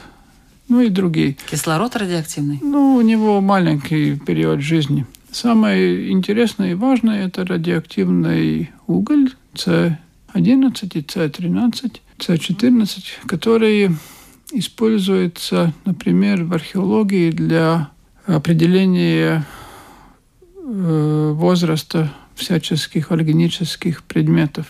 ну 0.69 0.81
и 0.81 0.89
другие. 0.89 1.35
Кислород 1.49 1.95
радиоактивный? 1.95 2.59
Ну, 2.61 2.95
у 2.95 3.01
него 3.01 3.41
маленький 3.41 4.17
период 4.17 4.61
жизни. 4.61 5.05
Самое 5.31 6.11
интересное 6.11 6.71
и 6.71 6.75
важное– 6.75 7.25
это 7.27 7.45
радиоактивный 7.45 8.71
уголь 8.87 9.31
С11 9.53 10.89
и 10.93 11.01
С13, 11.01 11.99
С14, 12.17 13.03
которые 13.27 13.95
используются, 14.51 15.73
например, 15.85 16.43
в 16.43 16.53
археологии 16.53 17.31
для 17.31 17.89
определения 18.25 19.45
э, 20.55 21.31
возраста 21.35 22.11
всяческих 22.35 23.11
органических 23.11 24.03
предметов. 24.03 24.67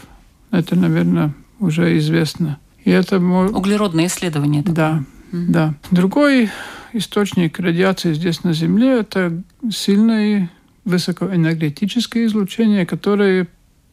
Это, 0.51 0.75
наверное, 0.75 1.33
уже 1.59 1.97
известно. 1.97 2.57
И 2.83 2.89
это 2.89 3.17
Углеродное 3.17 4.07
исследование. 4.07 4.61
это. 4.61 4.71
да, 4.71 5.03
да. 5.31 5.75
Другой 5.91 6.49
источник 6.93 7.59
радиации 7.59 8.13
здесь 8.13 8.43
на 8.43 8.53
Земле– 8.53 8.99
это 8.99 9.41
сильное 9.71 10.49
высокоэнергетическое 10.85 12.25
излучение, 12.25 12.85
которое 12.85 13.47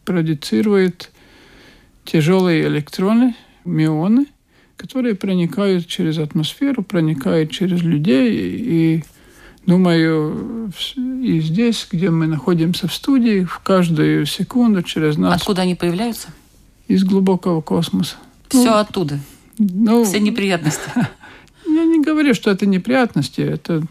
продуцирует 0.05 1.11
тяжелые 2.05 2.67
электроны, 2.69 3.35
мионы, 3.65 4.27
которые 4.77 5.15
проникают 5.15 5.87
через 5.87 6.19
атмосферу, 6.19 6.83
проникают 6.83 7.51
через 7.51 7.83
людей. 7.83 8.33
И, 8.59 9.05
думаю, 9.67 10.73
и 10.97 11.41
здесь, 11.41 11.87
где 11.91 12.11
мы 12.11 12.27
находимся 12.27 12.89
в 12.89 12.95
студии, 12.95 13.45
в 13.45 13.59
каждую 13.59 14.27
секунду 14.27 14.83
через 14.83 15.17
нас 15.17 15.41
Откуда 15.41 15.63
они 15.63 15.75
появляются? 15.75 16.29
из 16.89 17.05
глубокого 17.05 17.61
космоса. 17.61 18.17
Все 18.49 18.75
оттуда. 18.75 19.19
Ну, 19.59 20.05
Все 20.05 20.21
неприятности. 20.21 20.89
Говорю, 22.07 22.35
что 22.35 22.53
это 22.53 22.67
неприятности. 22.67 23.41
Это 23.41 23.83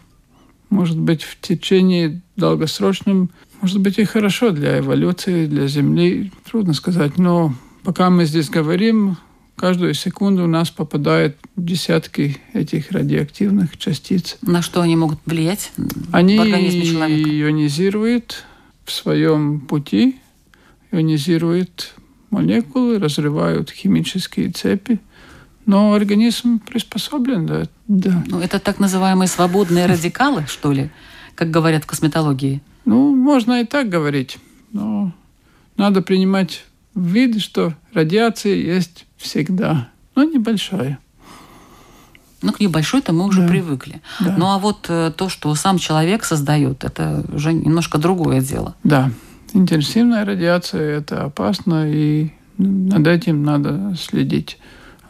может 0.70 0.98
быть 0.98 1.22
в 1.22 1.38
течение 1.38 2.22
долгосрочном, 2.36 3.28
может 3.60 3.78
быть 3.80 3.98
и 3.98 4.04
хорошо 4.04 4.52
для 4.52 4.78
эволюции, 4.78 5.44
для 5.44 5.66
Земли. 5.66 6.32
Трудно 6.50 6.72
сказать. 6.72 7.18
Но 7.18 7.54
пока 7.84 8.08
мы 8.08 8.24
здесь 8.24 8.48
говорим, 8.48 9.18
каждую 9.54 9.92
секунду 9.92 10.44
у 10.44 10.46
нас 10.46 10.70
попадают 10.70 11.36
десятки 11.56 12.38
этих 12.54 12.90
радиоактивных 12.90 13.76
частиц. 13.76 14.38
На 14.40 14.62
что 14.62 14.80
они 14.80 14.96
могут 14.96 15.18
влиять 15.26 15.70
Они 16.10 16.38
в 16.38 16.40
организме 16.40 16.86
человека? 16.86 17.28
ионизируют 17.28 18.44
в 18.86 18.92
своем 18.92 19.60
пути, 19.60 20.16
ионизируют 20.90 21.94
молекулы, 22.30 22.98
разрывают 22.98 23.70
химические 23.70 24.52
цепи 24.52 25.00
Но 25.66 25.94
организм 25.94 26.60
приспособлен, 26.60 27.46
да. 27.46 27.64
да. 27.88 28.24
Ну, 28.28 28.40
это 28.40 28.60
так 28.60 28.78
называемые 28.78 29.28
свободные 29.28 29.86
радикалы, 29.86 30.44
что 30.46 30.70
ли, 30.72 30.90
как 31.34 31.50
говорят 31.50 31.84
в 31.84 31.86
косметологии? 31.86 32.62
Ну, 32.84 33.14
можно 33.14 33.60
и 33.60 33.64
так 33.64 33.88
говорить. 33.88 34.38
Но 34.72 35.12
надо 35.76 36.02
принимать 36.02 36.64
в 36.94 37.04
виду, 37.04 37.40
что 37.40 37.74
радиация 37.92 38.54
есть 38.54 39.06
всегда, 39.16 39.88
но 40.14 40.22
небольшая. 40.22 40.98
Ну, 42.42 42.52
к 42.52 42.60
небольшой-то 42.60 43.12
мы 43.12 43.24
уже 43.24 43.42
да. 43.42 43.48
привыкли. 43.48 44.00
Да. 44.20 44.34
Ну, 44.38 44.46
а 44.46 44.58
вот 44.58 44.86
э, 44.88 45.10
то, 45.16 45.28
что 45.28 45.52
сам 45.56 45.78
человек 45.78 46.22
создает, 46.22 46.84
это 46.84 47.24
уже 47.32 47.52
немножко 47.52 47.98
другое 47.98 48.40
дело. 48.40 48.76
Да. 48.84 49.10
Интенсивная 49.52 50.24
радиация– 50.24 50.98
это 50.98 51.24
опасно, 51.24 51.90
и 51.90 52.30
над 52.58 53.06
этим 53.06 53.42
надо 53.42 53.96
следить. 53.98 54.58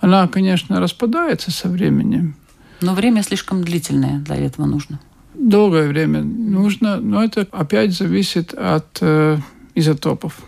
Она, 0.07 0.29
конечно, 0.29 0.79
распадается 0.79 1.51
со 1.51 1.69
временем. 1.69 2.37
Но 2.81 2.95
время 2.95 3.25
слишком 3.25 3.65
длительное 3.65 4.21
для 4.21 4.37
этого 4.37 4.65
нужно. 4.65 5.01
Долгое 5.35 5.89
время 5.89 6.23
нужно, 6.23 7.01
но 7.01 7.25
это 7.25 7.45
опять 7.51 7.93
зависит 7.93 8.55
от 8.55 8.99
э, 9.01 9.39
изотопов. 9.75 10.39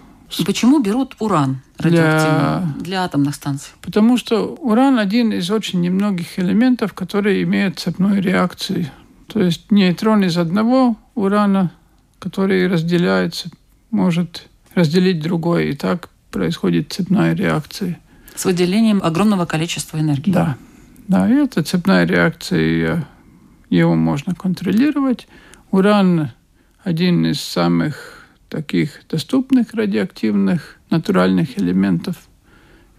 Почему 0.46 0.80
берут 0.80 1.16
уран 1.18 1.60
радиоактивный 1.76 2.74
для... 2.76 2.84
для 2.84 3.04
атомных 3.04 3.34
станций? 3.34 3.72
Потому 3.82 4.16
что 4.16 4.54
уран 4.60 4.96
один 4.96 5.32
из 5.32 5.50
очень 5.50 5.80
немногих 5.80 6.38
элементов, 6.38 6.92
которые 6.92 7.42
имеют 7.42 7.80
цепную 7.80 8.22
реакцию. 8.22 8.86
То 9.26 9.42
есть 9.42 9.72
нейтрон 9.72 10.22
из 10.22 10.38
одного 10.38 10.96
урана, 11.16 11.72
который 12.20 12.68
разделяется, 12.68 13.50
может 13.90 14.48
разделить 14.76 15.20
другой. 15.20 15.70
И 15.70 15.74
так 15.74 16.10
происходит 16.30 16.92
цепная 16.92 17.34
реакция. 17.34 17.98
С 18.38 18.44
выделением 18.44 19.02
огромного 19.02 19.46
количества 19.46 19.98
энергии. 19.98 20.30
Да. 20.30 20.56
Да, 21.08 21.28
и 21.28 21.32
эта 21.32 21.64
цепная 21.64 22.04
реакция, 22.04 23.04
его 23.68 23.96
можно 23.96 24.32
контролировать. 24.32 25.26
Уран 25.72 26.30
один 26.84 27.26
из 27.26 27.40
самых 27.40 28.28
таких 28.48 29.00
доступных 29.10 29.74
радиоактивных 29.74 30.76
натуральных 30.88 31.58
элементов. 31.58 32.14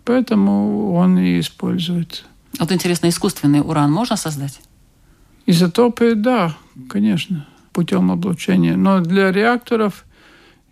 Поэтому 0.03 0.91
он 0.91 1.17
и 1.17 1.39
используется. 1.39 2.23
Вот 2.59 2.73
интересно, 2.73 3.07
искусственный 3.07 3.61
уран 3.61 3.93
можно 3.93 4.17
создать? 4.17 4.59
Изотопы, 5.45 6.15
да, 6.15 6.57
конечно, 6.89 7.47
путем 7.71 8.11
облучения. 8.11 8.75
Но 8.75 8.99
для 8.99 9.31
реакторов 9.31 10.03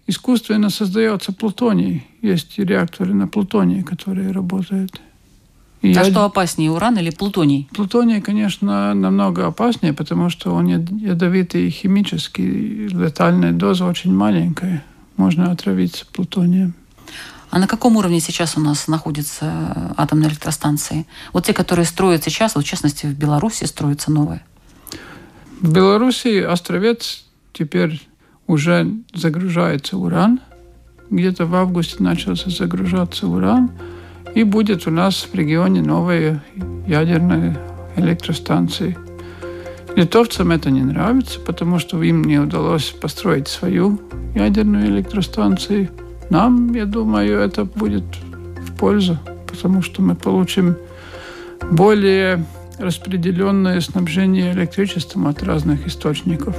искусственно 0.08 0.70
создается 0.70 1.34
плутоний. 1.34 2.08
Есть 2.22 2.58
реакторы 2.58 3.14
на 3.14 3.28
плутонии, 3.28 3.82
которые 3.82 4.32
работают. 4.32 5.02
И 5.82 5.94
а 5.94 6.04
я... 6.04 6.10
что 6.10 6.24
опаснее, 6.24 6.72
уран 6.72 6.98
или 6.98 7.12
плутоний? 7.12 7.70
Плутоний, 7.76 8.22
конечно, 8.22 8.94
намного 8.94 9.46
опаснее, 9.46 9.94
потому 9.94 10.30
что 10.30 10.54
он 10.54 10.68
ядовитый 10.68 11.70
химический. 11.70 12.88
Летальная 12.88 13.52
доза 13.52 13.86
очень 13.86 14.14
маленькая. 14.14 14.84
Можно 15.18 15.52
отравиться 15.52 16.06
плутонием. 16.12 16.74
А 17.50 17.60
на 17.60 17.68
каком 17.68 17.96
уровне 17.96 18.20
сейчас 18.20 18.58
у 18.58 18.60
нас 18.60 18.88
находятся 18.88 19.94
атомные 19.96 20.30
электростанции? 20.30 21.06
Вот 21.32 21.46
те, 21.46 21.54
которые 21.54 21.86
строят 21.86 22.24
сейчас, 22.24 22.56
вот 22.56 22.66
в 22.66 22.68
частности 22.68 23.06
в 23.06 23.18
Беларуси 23.18 23.64
строятся 23.64 24.12
новые. 24.12 24.44
В 25.62 25.72
Беларуси 25.72 26.42
Островец 26.42 27.26
теперь 27.54 28.08
уже 28.48 28.88
загружается 29.14 29.98
уран. 29.98 30.40
Где-то 31.10 31.46
в 31.46 31.56
августе 31.56 32.04
начался 32.04 32.50
загружаться 32.50 33.28
уран. 33.28 33.72
И 34.36 34.44
будет 34.44 34.88
у 34.88 34.92
нас 34.92 35.28
в 35.32 35.36
регионе 35.36 35.82
новые 35.82 36.42
ядерные 36.88 37.58
электростанции. 37.96 38.98
Литовцам 39.96 40.52
это 40.52 40.70
не 40.70 40.82
нравится, 40.82 41.40
потому 41.40 41.80
что 41.80 42.02
им 42.04 42.24
не 42.24 42.38
удалось 42.38 42.96
построить 43.02 43.48
свою 43.48 44.00
ядерную 44.36 44.88
электростанцию. 44.88 45.90
Нам, 46.30 46.74
я 46.74 46.86
думаю, 46.86 47.40
это 47.40 47.66
будет 47.66 48.04
в 48.62 48.78
пользу, 48.78 49.18
потому 49.48 49.82
что 49.82 50.02
мы 50.02 50.16
получим 50.16 50.76
более 51.72 52.46
распределенное 52.78 53.82
снабжение 53.82 54.54
электричеством 54.54 55.28
от 55.28 55.42
разных 55.42 55.88
источников. 55.88 56.56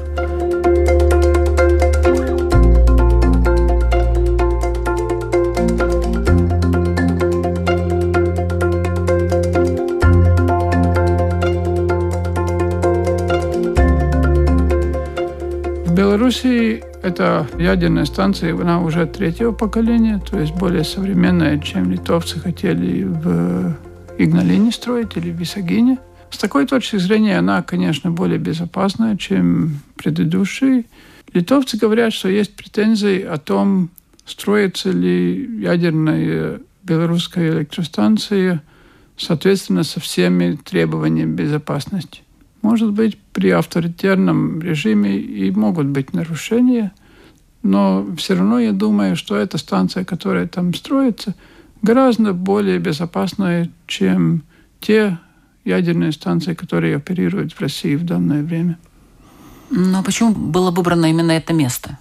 Белоруссии 16.28 16.84
эта 17.02 17.48
ядерная 17.58 18.04
станция, 18.04 18.52
она 18.52 18.82
уже 18.82 19.06
третьего 19.06 19.52
поколения, 19.52 20.20
то 20.30 20.38
есть 20.38 20.52
более 20.52 20.84
современная, 20.84 21.58
чем 21.58 21.90
литовцы 21.90 22.38
хотели 22.38 23.04
в 23.04 23.74
Игналине 24.18 24.70
строить 24.70 25.16
или 25.16 25.30
в 25.30 25.40
Висагине. 25.40 25.96
С 26.30 26.36
такой 26.36 26.66
точки 26.66 26.96
зрения 26.96 27.38
она, 27.38 27.62
конечно, 27.62 28.10
более 28.10 28.38
безопасная, 28.38 29.16
чем 29.16 29.80
предыдущие. 29.96 30.84
Литовцы 31.32 31.78
говорят, 31.78 32.12
что 32.12 32.28
есть 32.28 32.54
претензии 32.54 33.22
о 33.22 33.38
том, 33.38 33.88
строится 34.26 34.90
ли 34.90 35.62
ядерная 35.62 36.60
белорусская 36.82 37.52
электростанция 37.52 38.62
соответственно 39.16 39.82
со 39.82 39.98
всеми 39.98 40.58
требованиями 40.62 41.34
безопасности. 41.34 42.20
Может 42.60 42.92
быть, 42.92 43.16
при 43.38 43.50
авторитарном 43.50 44.60
режиме 44.60 45.16
и 45.16 45.48
могут 45.52 45.86
быть 45.86 46.12
нарушения, 46.12 46.90
но 47.62 48.04
все 48.16 48.34
равно 48.34 48.58
я 48.58 48.72
думаю, 48.72 49.14
что 49.14 49.36
эта 49.36 49.58
станция, 49.58 50.04
которая 50.04 50.48
там 50.48 50.74
строится, 50.74 51.36
гораздо 51.80 52.32
более 52.32 52.80
безопасная, 52.80 53.70
чем 53.86 54.42
те 54.80 55.18
ядерные 55.64 56.10
станции, 56.10 56.54
которые 56.54 56.96
оперируют 56.96 57.52
в 57.52 57.60
России 57.60 57.94
в 57.94 58.04
данное 58.04 58.42
время. 58.42 58.76
Но 59.70 60.02
почему 60.02 60.32
было 60.32 60.72
выбрано 60.72 61.06
именно 61.06 61.30
это 61.30 61.52
место? 61.52 61.96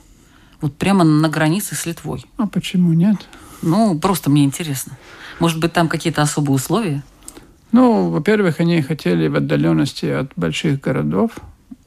Вот 0.60 0.76
прямо 0.76 1.04
на 1.04 1.30
границе 1.30 1.76
с 1.76 1.86
Литвой. 1.86 2.26
А 2.38 2.48
почему 2.48 2.94
нет? 2.94 3.28
Ну, 3.62 4.00
просто 4.00 4.32
мне 4.32 4.44
интересно. 4.44 4.98
Может 5.40 5.60
быть, 5.60 5.72
там 5.72 5.88
какие-то 5.88 6.24
особые 6.24 6.56
условия? 6.56 7.04
Ну, 7.72 8.10
во-первых, 8.10 8.60
они 8.60 8.82
хотели 8.82 9.28
в 9.28 9.36
отдаленности 9.36 10.06
от 10.06 10.32
больших 10.36 10.80
городов. 10.80 11.32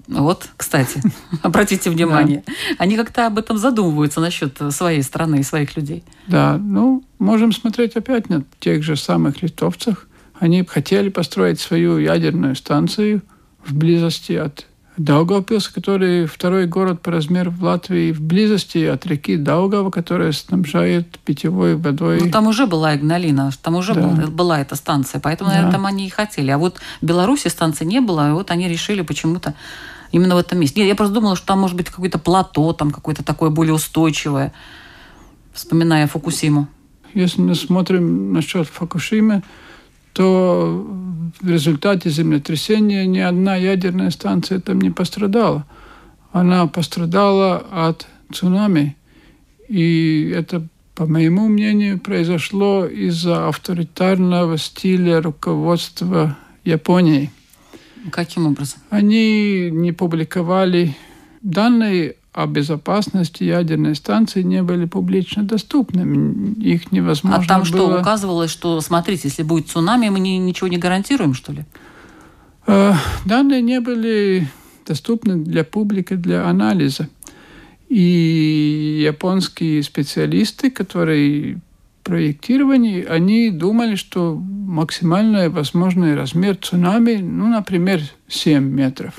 Вот, 0.08 0.48
кстати, 0.56 1.00
обратите 1.42 1.88
внимание. 1.90 2.44
Они 2.78 2.96
как-то 2.96 3.26
об 3.26 3.38
этом 3.38 3.58
задумываются 3.58 4.20
насчет 4.20 4.58
своей 4.70 5.02
страны 5.02 5.40
и 5.40 5.42
своих 5.44 5.76
людей. 5.76 6.04
Да, 6.26 6.58
ну, 6.58 7.04
можем 7.18 7.52
смотреть 7.52 7.96
опять 7.96 8.28
на 8.28 8.44
тех 8.58 8.82
же 8.82 8.96
самых 8.96 9.42
литовцах. 9.42 10.06
Они 10.38 10.64
хотели 10.64 11.10
построить 11.10 11.60
свою 11.60 11.98
ядерную 11.98 12.56
станцию 12.56 13.22
в 13.64 13.74
близости 13.74 14.32
от 14.32 14.66
Даугавпилс, 14.96 15.68
который 15.68 16.26
второй 16.26 16.66
город 16.66 17.00
по 17.00 17.10
размеру 17.10 17.50
в 17.50 17.62
Латвии, 17.62 18.12
в 18.12 18.20
близости 18.20 18.84
от 18.84 19.06
реки 19.06 19.36
Даугава, 19.36 19.90
которая 19.90 20.32
снабжает 20.32 21.18
питьевой 21.20 21.76
водой. 21.76 22.20
Ну, 22.20 22.30
там 22.30 22.46
уже 22.46 22.66
была 22.66 22.96
Игналина, 22.96 23.50
там 23.62 23.76
уже 23.76 23.94
да. 23.94 24.02
был, 24.02 24.30
была 24.30 24.60
эта 24.60 24.74
станция, 24.74 25.20
поэтому, 25.20 25.50
да. 25.50 25.56
наверное, 25.56 25.72
там 25.72 25.86
они 25.86 26.06
и 26.06 26.10
хотели. 26.10 26.50
А 26.50 26.58
вот 26.58 26.80
в 27.00 27.06
Беларуси 27.06 27.48
станции 27.48 27.84
не 27.84 28.00
было, 28.00 28.30
и 28.30 28.32
вот 28.32 28.50
они 28.50 28.68
решили 28.68 29.02
почему-то 29.02 29.54
именно 30.12 30.34
в 30.34 30.38
этом 30.38 30.58
месте. 30.58 30.80
Нет, 30.80 30.88
я 30.88 30.94
просто 30.94 31.14
думала, 31.14 31.36
что 31.36 31.46
там 31.46 31.60
может 31.60 31.76
быть 31.76 31.88
какое-то 31.88 32.18
плато, 32.18 32.72
там 32.72 32.90
какое-то 32.90 33.24
такое 33.24 33.50
более 33.50 33.74
устойчивое, 33.74 34.52
вспоминая 35.52 36.06
Фукусиму. 36.08 36.68
Если 37.14 37.40
мы 37.40 37.54
смотрим 37.54 38.32
насчет 38.32 38.68
Фукушимы, 38.68 39.42
то 40.12 40.86
в 41.40 41.48
результате 41.48 42.10
землетрясения 42.10 43.06
ни 43.06 43.18
одна 43.18 43.56
ядерная 43.56 44.10
станция 44.10 44.60
там 44.60 44.80
не 44.80 44.90
пострадала. 44.90 45.66
Она 46.32 46.66
пострадала 46.66 47.64
от 47.70 48.06
цунами. 48.32 48.96
И 49.68 50.32
это, 50.34 50.66
по 50.94 51.06
моему 51.06 51.48
мнению, 51.48 51.98
произошло 51.98 52.86
из-за 52.86 53.48
авторитарного 53.48 54.58
стиля 54.58 55.20
руководства 55.20 56.36
Японии. 56.64 57.30
Каким 58.10 58.46
образом? 58.46 58.80
Они 58.90 59.70
не 59.70 59.92
публиковали 59.92 60.96
данные 61.42 62.16
о 62.32 62.46
безопасности 62.46 63.42
ядерной 63.42 63.94
станции 63.94 64.42
не 64.42 64.62
были 64.62 64.84
публично 64.84 65.42
доступны. 65.42 66.54
Их 66.60 66.92
невозможно 66.92 67.42
А 67.42 67.46
там 67.46 67.60
было... 67.60 67.66
что, 67.66 68.00
указывалось, 68.00 68.50
что, 68.50 68.80
смотрите, 68.80 69.22
если 69.28 69.42
будет 69.42 69.68
цунами, 69.68 70.08
мы 70.08 70.20
не, 70.20 70.38
ничего 70.38 70.68
не 70.68 70.78
гарантируем, 70.78 71.34
что 71.34 71.52
ли? 71.52 71.64
Э, 72.66 72.92
данные 73.24 73.62
не 73.62 73.80
были 73.80 74.48
доступны 74.86 75.36
для 75.36 75.64
публики, 75.64 76.14
для 76.14 76.48
анализа. 76.48 77.08
И 77.88 79.02
японские 79.04 79.82
специалисты, 79.82 80.70
которые 80.70 81.60
проектировании 82.04 83.04
они 83.04 83.50
думали, 83.50 83.96
что 83.96 84.34
максимальный 84.34 85.48
возможный 85.48 86.14
размер 86.14 86.56
цунами, 86.56 87.16
ну, 87.16 87.48
например, 87.48 88.02
7 88.28 88.62
метров. 88.62 89.14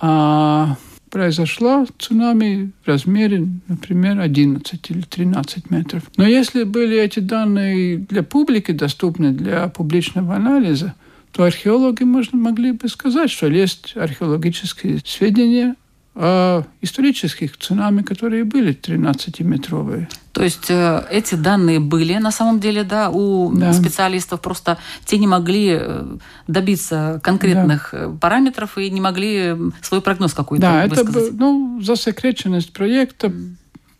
А 0.00 0.76
произошла 1.10 1.86
цунами 1.98 2.70
в 2.84 2.88
размере, 2.88 3.46
например, 3.68 4.20
11 4.20 4.90
или 4.90 5.02
13 5.02 5.70
метров. 5.70 6.02
Но 6.16 6.26
если 6.26 6.64
были 6.64 6.98
эти 6.98 7.20
данные 7.20 7.98
для 7.98 8.22
публики 8.22 8.72
доступны, 8.72 9.32
для 9.32 9.68
публичного 9.68 10.34
анализа, 10.34 10.94
то 11.32 11.44
археологи 11.44 12.04
можно, 12.04 12.38
могли 12.38 12.72
бы 12.72 12.88
сказать, 12.88 13.30
что 13.30 13.46
есть 13.48 13.96
археологические 13.96 15.00
сведения 15.04 15.76
о 16.18 16.64
исторических 16.82 17.56
цунами, 17.56 18.02
которые 18.02 18.42
были 18.42 18.76
13-метровые. 18.76 20.08
То 20.32 20.42
есть 20.42 20.68
э, 20.68 21.04
эти 21.10 21.36
данные 21.36 21.78
были 21.78 22.14
на 22.14 22.32
самом 22.32 22.58
деле, 22.58 22.82
да, 22.82 23.10
у 23.10 23.52
да. 23.54 23.72
специалистов, 23.72 24.40
просто 24.40 24.78
те 25.04 25.18
не 25.18 25.28
могли 25.28 25.78
э, 25.80 26.16
добиться 26.48 27.20
конкретных 27.22 27.90
да. 27.92 27.98
Э, 27.98 28.16
параметров 28.20 28.78
и 28.78 28.90
не 28.90 29.00
могли 29.00 29.54
свой 29.80 30.00
прогноз 30.00 30.34
какой-то 30.34 30.62
да, 30.62 30.86
высказать. 30.86 31.28
это, 31.28 31.36
ну, 31.36 31.80
засекреченность 31.80 32.72
проекта 32.72 33.32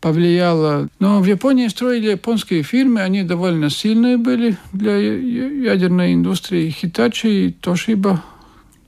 повлияла. 0.00 0.88
Но 0.98 1.20
в 1.20 1.24
Японии 1.24 1.68
строили 1.68 2.10
японские 2.10 2.64
фирмы, 2.64 3.00
они 3.00 3.22
довольно 3.22 3.70
сильные 3.70 4.16
были 4.16 4.56
для 4.72 4.96
ядерной 4.96 6.14
индустрии. 6.14 6.74
Hitachi 6.82 7.46
и 7.46 7.56
Toshiba 7.60 8.18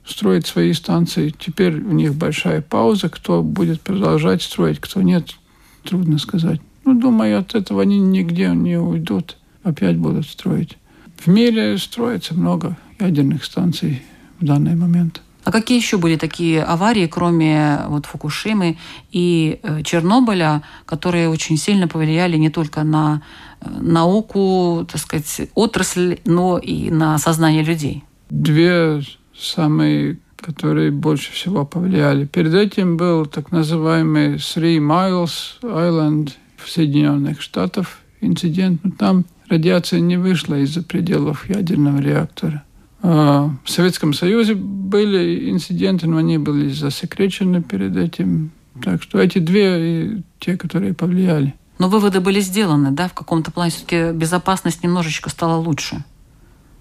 строить 0.05 0.45
свои 0.45 0.73
станции. 0.73 1.33
Теперь 1.37 1.75
у 1.81 1.91
них 1.91 2.15
большая 2.15 2.61
пауза. 2.61 3.09
Кто 3.09 3.43
будет 3.43 3.81
продолжать 3.81 4.41
строить, 4.41 4.79
кто 4.79 5.01
нет, 5.01 5.35
трудно 5.83 6.17
сказать. 6.17 6.61
Ну, 6.85 6.99
думаю, 6.99 7.39
от 7.39 7.55
этого 7.55 7.81
они 7.81 7.99
нигде 7.99 8.49
не 8.49 8.77
уйдут. 8.77 9.37
Опять 9.63 9.97
будут 9.97 10.25
строить. 10.25 10.77
В 11.17 11.27
мире 11.27 11.77
строится 11.77 12.33
много 12.33 12.77
ядерных 12.99 13.43
станций 13.43 14.01
в 14.39 14.45
данный 14.45 14.75
момент. 14.75 15.21
А 15.43 15.51
какие 15.51 15.77
еще 15.77 15.97
были 15.97 16.17
такие 16.17 16.63
аварии, 16.63 17.07
кроме 17.07 17.79
вот 17.87 18.05
Фукушимы 18.05 18.77
и 19.11 19.59
э, 19.63 19.81
Чернобыля, 19.83 20.61
которые 20.85 21.29
очень 21.29 21.57
сильно 21.57 21.87
повлияли 21.87 22.37
не 22.37 22.49
только 22.49 22.83
на 22.83 23.23
э, 23.59 23.69
науку, 23.81 24.87
так 24.91 25.01
сказать, 25.01 25.49
отрасль, 25.55 26.19
но 26.25 26.59
и 26.59 26.91
на 26.91 27.17
сознание 27.17 27.63
людей? 27.63 28.03
Две 28.29 29.01
самые, 29.41 30.17
которые 30.37 30.91
больше 30.91 31.31
всего 31.31 31.65
повлияли. 31.65 32.25
Перед 32.25 32.53
этим 32.53 32.97
был 32.97 33.25
так 33.25 33.51
называемый 33.51 34.35
Three 34.35 34.77
Miles 34.77 35.59
Island 35.61 36.31
в 36.57 36.69
Соединенных 36.69 37.41
Штатах 37.41 37.87
инцидент. 38.21 38.81
Но 38.83 38.91
там 38.91 39.25
радиация 39.49 39.99
не 39.99 40.17
вышла 40.17 40.55
из-за 40.55 40.83
пределов 40.83 41.49
ядерного 41.49 41.99
реактора. 41.99 42.63
А 43.03 43.49
в 43.63 43.69
Советском 43.69 44.13
Союзе 44.13 44.53
были 44.53 45.49
инциденты, 45.49 46.07
но 46.07 46.17
они 46.17 46.37
были 46.37 46.69
засекречены 46.69 47.61
перед 47.63 47.97
этим. 47.97 48.51
Так 48.83 49.01
что 49.01 49.19
эти 49.19 49.39
две 49.39 50.23
те, 50.39 50.55
которые 50.55 50.93
повлияли. 50.93 51.55
Но 51.79 51.89
выводы 51.89 52.19
были 52.19 52.39
сделаны, 52.39 52.91
да? 52.91 53.07
В 53.07 53.13
каком-то 53.13 53.51
плане 53.51 53.71
все-таки 53.71 54.11
безопасность 54.11 54.83
немножечко 54.83 55.29
стала 55.29 55.57
лучше 55.57 56.03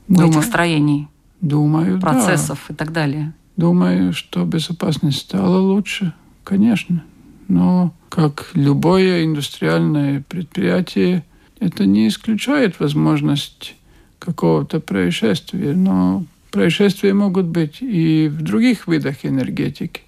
Думаю, 0.09 0.29
у 0.29 0.31
этих 0.31 0.45
строений. 0.45 1.09
Думаю, 1.41 2.01
процессов 2.01 2.65
да. 2.69 2.75
и 2.75 2.77
так 2.77 2.93
далее. 2.93 3.33
Думаю, 3.57 4.13
что 4.13 4.45
безопасность 4.45 5.19
стала 5.19 5.59
лучше, 5.59 6.13
конечно. 6.45 7.03
Но 7.49 7.93
как 8.09 8.51
любое 8.55 9.25
индустриальное 9.25 10.23
предприятие, 10.29 11.25
это 11.59 11.85
не 11.85 12.09
исключает 12.09 12.81
возможность 12.81 13.75
какого-то 14.19 14.81
происшествия. 14.81 15.75
Но 15.75 16.25
происшествия 16.51 17.13
могут 17.13 17.47
быть 17.47 17.79
и 17.81 18.29
в 18.29 18.43
других 18.43 18.87
видах 18.87 19.25
энергетики. 19.25 20.03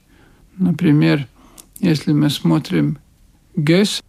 Например, 0.57 1.27
если 1.81 2.13
мы 2.13 2.31
смотрим 2.31 2.99
ГЭС, 3.57 4.03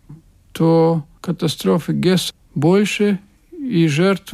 то 0.52 1.06
катастрофы 1.22 1.94
ГЭС 1.94 2.34
больше 2.54 3.20
и 3.52 3.88
жертв 3.88 4.34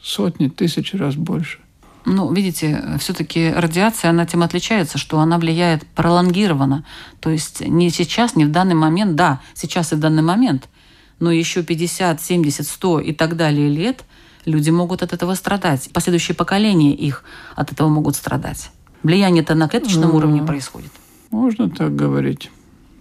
сотни 0.00 0.48
тысяч 0.48 0.94
раз 0.94 1.14
больше. 1.14 1.58
Ну, 2.04 2.32
видите, 2.32 2.82
все-таки 2.98 3.50
радиация, 3.50 4.10
она 4.10 4.24
тем 4.26 4.42
отличается, 4.42 4.98
что 4.98 5.20
она 5.20 5.38
влияет 5.38 5.86
пролонгированно. 5.86 6.84
То 7.20 7.30
есть 7.30 7.60
не 7.66 7.90
сейчас, 7.90 8.36
не 8.36 8.44
в 8.44 8.50
данный 8.50 8.74
момент, 8.74 9.16
да, 9.16 9.40
сейчас 9.54 9.92
и 9.92 9.96
в 9.96 10.00
данный 10.00 10.22
момент, 10.22 10.68
но 11.18 11.30
еще 11.30 11.62
50, 11.62 12.20
70, 12.20 12.66
100 12.66 13.00
и 13.00 13.12
так 13.12 13.36
далее 13.36 13.68
лет 13.68 14.04
люди 14.46 14.70
могут 14.70 15.02
от 15.02 15.12
этого 15.12 15.34
страдать. 15.34 15.90
Последующие 15.92 16.34
поколения 16.34 16.94
их 16.94 17.24
от 17.54 17.72
этого 17.72 17.88
могут 17.88 18.16
страдать. 18.16 18.70
Влияние 19.02 19.42
это 19.42 19.54
на 19.54 19.68
клеточном 19.68 20.14
уровне 20.14 20.42
происходит. 20.42 20.90
Можно 21.30 21.70
так 21.70 21.94
говорить. 21.94 22.50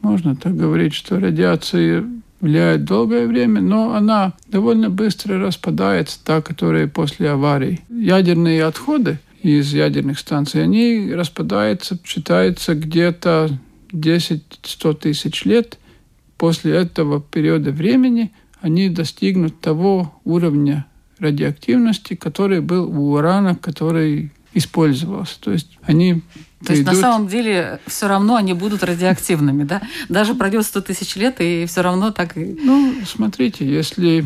Можно 0.01 0.35
так 0.35 0.55
говорить, 0.55 0.93
что 0.93 1.19
радиация 1.19 2.05
влияет 2.41 2.85
долгое 2.85 3.27
время, 3.27 3.61
но 3.61 3.93
она 3.93 4.33
довольно 4.47 4.89
быстро 4.89 5.39
распадается, 5.39 6.19
та, 6.23 6.41
которая 6.41 6.87
после 6.87 7.29
аварий. 7.29 7.81
Ядерные 7.89 8.63
отходы 8.65 9.19
из 9.41 9.73
ядерных 9.73 10.19
станций, 10.19 10.63
они 10.63 11.11
распадаются, 11.13 11.97
считается 12.03 12.75
где-то 12.75 13.49
10-100 13.91 14.93
тысяч 14.95 15.45
лет. 15.45 15.77
После 16.37 16.75
этого 16.75 17.21
периода 17.21 17.71
времени 17.71 18.31
они 18.61 18.89
достигнут 18.89 19.59
того 19.59 20.13
уровня 20.23 20.85
радиоактивности, 21.19 22.15
который 22.15 22.61
был 22.61 22.89
у 22.89 23.13
урана, 23.13 23.55
который 23.55 24.31
использовался. 24.53 25.39
То 25.39 25.51
есть 25.51 25.77
они 25.83 26.21
то 26.65 26.73
есть 26.73 26.85
на 26.85 26.93
самом 26.93 27.27
деле 27.27 27.79
все 27.87 28.07
равно 28.07 28.35
они 28.35 28.53
будут 28.53 28.83
радиоактивными, 28.83 29.63
да? 29.63 29.81
Даже 30.09 30.35
пройдет 30.35 30.65
100 30.65 30.81
тысяч 30.81 31.15
лет, 31.15 31.39
и 31.39 31.65
все 31.65 31.81
равно 31.81 32.11
так. 32.11 32.35
Ну, 32.35 32.95
смотрите, 33.05 33.65
если 33.65 34.25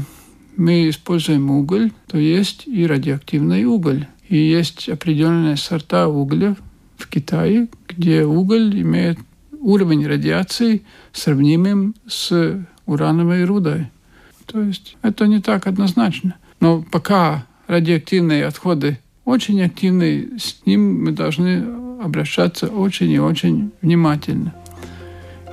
мы 0.56 0.90
используем 0.90 1.52
уголь, 1.52 1.92
то 2.08 2.18
есть 2.18 2.64
и 2.66 2.86
радиоактивный 2.88 3.66
уголь. 3.66 4.08
И 4.30 4.38
есть 4.38 4.90
определенные 4.90 5.58
сорта 5.58 6.08
угля 6.08 6.56
в 6.98 7.08
Китае, 7.08 7.68
где 7.88 8.24
уголь 8.24 8.82
имеет 8.82 9.20
уровень 9.60 10.08
радиации 10.08 10.84
сравнимым 11.12 11.96
с 12.08 12.66
урановой 12.86 13.46
рудой. 13.46 13.90
То 14.46 14.62
есть 14.62 14.98
это 15.02 15.28
не 15.28 15.40
так 15.40 15.68
однозначно. 15.68 16.36
Но 16.60 16.82
пока 16.82 17.46
радиоактивные 17.68 18.46
отходы 18.46 19.00
очень 19.26 19.62
активны, 19.62 20.38
с 20.38 20.66
ним 20.66 21.04
мы 21.04 21.12
должны 21.12 21.64
обращаться 22.02 22.68
очень 22.68 23.12
и 23.12 23.20
очень 23.20 23.72
внимательно. 23.82 24.54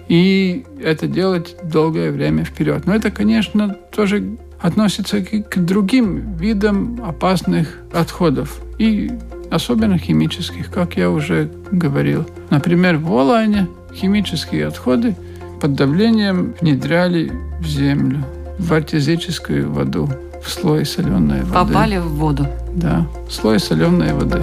И 0.09 0.64
это 0.83 1.06
делать 1.06 1.54
долгое 1.62 2.11
время 2.11 2.44
вперед. 2.44 2.85
Но 2.85 2.94
это, 2.94 3.12
конечно, 3.12 3.76
тоже 3.94 4.37
относится 4.61 5.20
к 5.22 5.56
другим 5.64 6.37
видам 6.37 7.00
опасных 7.04 7.78
отходов. 7.92 8.61
И 8.78 9.11
особенно 9.50 9.98
химических, 9.98 10.70
как 10.70 10.96
я 10.96 11.11
уже 11.11 11.50
говорил. 11.70 12.26
Например, 12.50 12.96
в 12.96 13.12
Олане 13.12 13.68
химические 13.94 14.66
отходы 14.66 15.14
под 15.61 15.74
давлением 15.74 16.54
внедряли 16.61 17.30
в 17.61 17.66
землю, 17.66 18.24
в 18.59 18.72
артезическую 18.72 19.70
воду, 19.70 20.09
в 20.42 20.50
слой 20.50 20.85
соленой 20.85 21.42
воды. 21.42 21.53
Попали 21.53 21.98
в 21.98 22.09
воду. 22.09 22.46
Да, 22.72 23.07
слой 23.29 23.59
соленой 23.59 24.12
воды. 24.12 24.40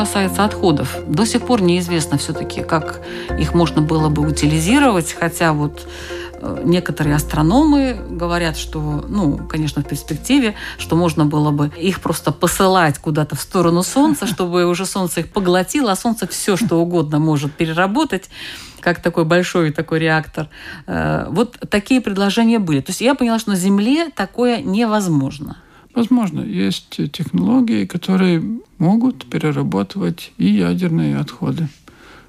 касается 0.00 0.44
отходов, 0.44 0.96
до 1.06 1.24
сих 1.24 1.42
пор 1.42 1.62
неизвестно 1.62 2.18
все-таки, 2.18 2.62
как 2.62 3.00
их 3.38 3.54
можно 3.54 3.80
было 3.80 4.08
бы 4.08 4.26
утилизировать, 4.26 5.12
хотя 5.12 5.52
вот 5.52 5.86
некоторые 6.64 7.16
астрономы 7.16 7.96
говорят, 8.10 8.56
что, 8.56 9.04
ну, 9.08 9.36
конечно, 9.48 9.82
в 9.82 9.86
перспективе, 9.86 10.54
что 10.78 10.96
можно 10.96 11.24
было 11.26 11.50
бы 11.50 11.70
их 11.76 12.00
просто 12.00 12.32
посылать 12.32 12.98
куда-то 12.98 13.36
в 13.36 13.40
сторону 13.40 13.82
Солнца, 13.82 14.26
чтобы 14.34 14.66
уже 14.66 14.86
Солнце 14.86 15.20
их 15.20 15.32
поглотило, 15.32 15.92
а 15.92 15.96
Солнце 15.96 16.26
все, 16.26 16.56
что 16.56 16.76
угодно 16.76 17.18
может 17.18 17.52
переработать 17.52 18.30
как 18.80 19.02
такой 19.02 19.26
большой 19.26 19.72
такой 19.72 19.98
реактор. 19.98 20.48
Э, 20.86 21.26
вот 21.28 21.58
такие 21.68 22.00
предложения 22.00 22.58
были. 22.58 22.80
То 22.80 22.90
есть 22.90 23.02
я 23.02 23.14
поняла, 23.14 23.38
что 23.38 23.50
на 23.50 23.56
Земле 23.56 24.08
такое 24.08 24.62
невозможно. 24.62 25.58
Возможно, 25.94 26.40
есть 26.40 26.98
технологии, 27.12 27.84
которые 27.84 28.42
могут 28.78 29.26
перерабатывать 29.26 30.32
и 30.38 30.46
ядерные 30.46 31.18
отходы. 31.18 31.68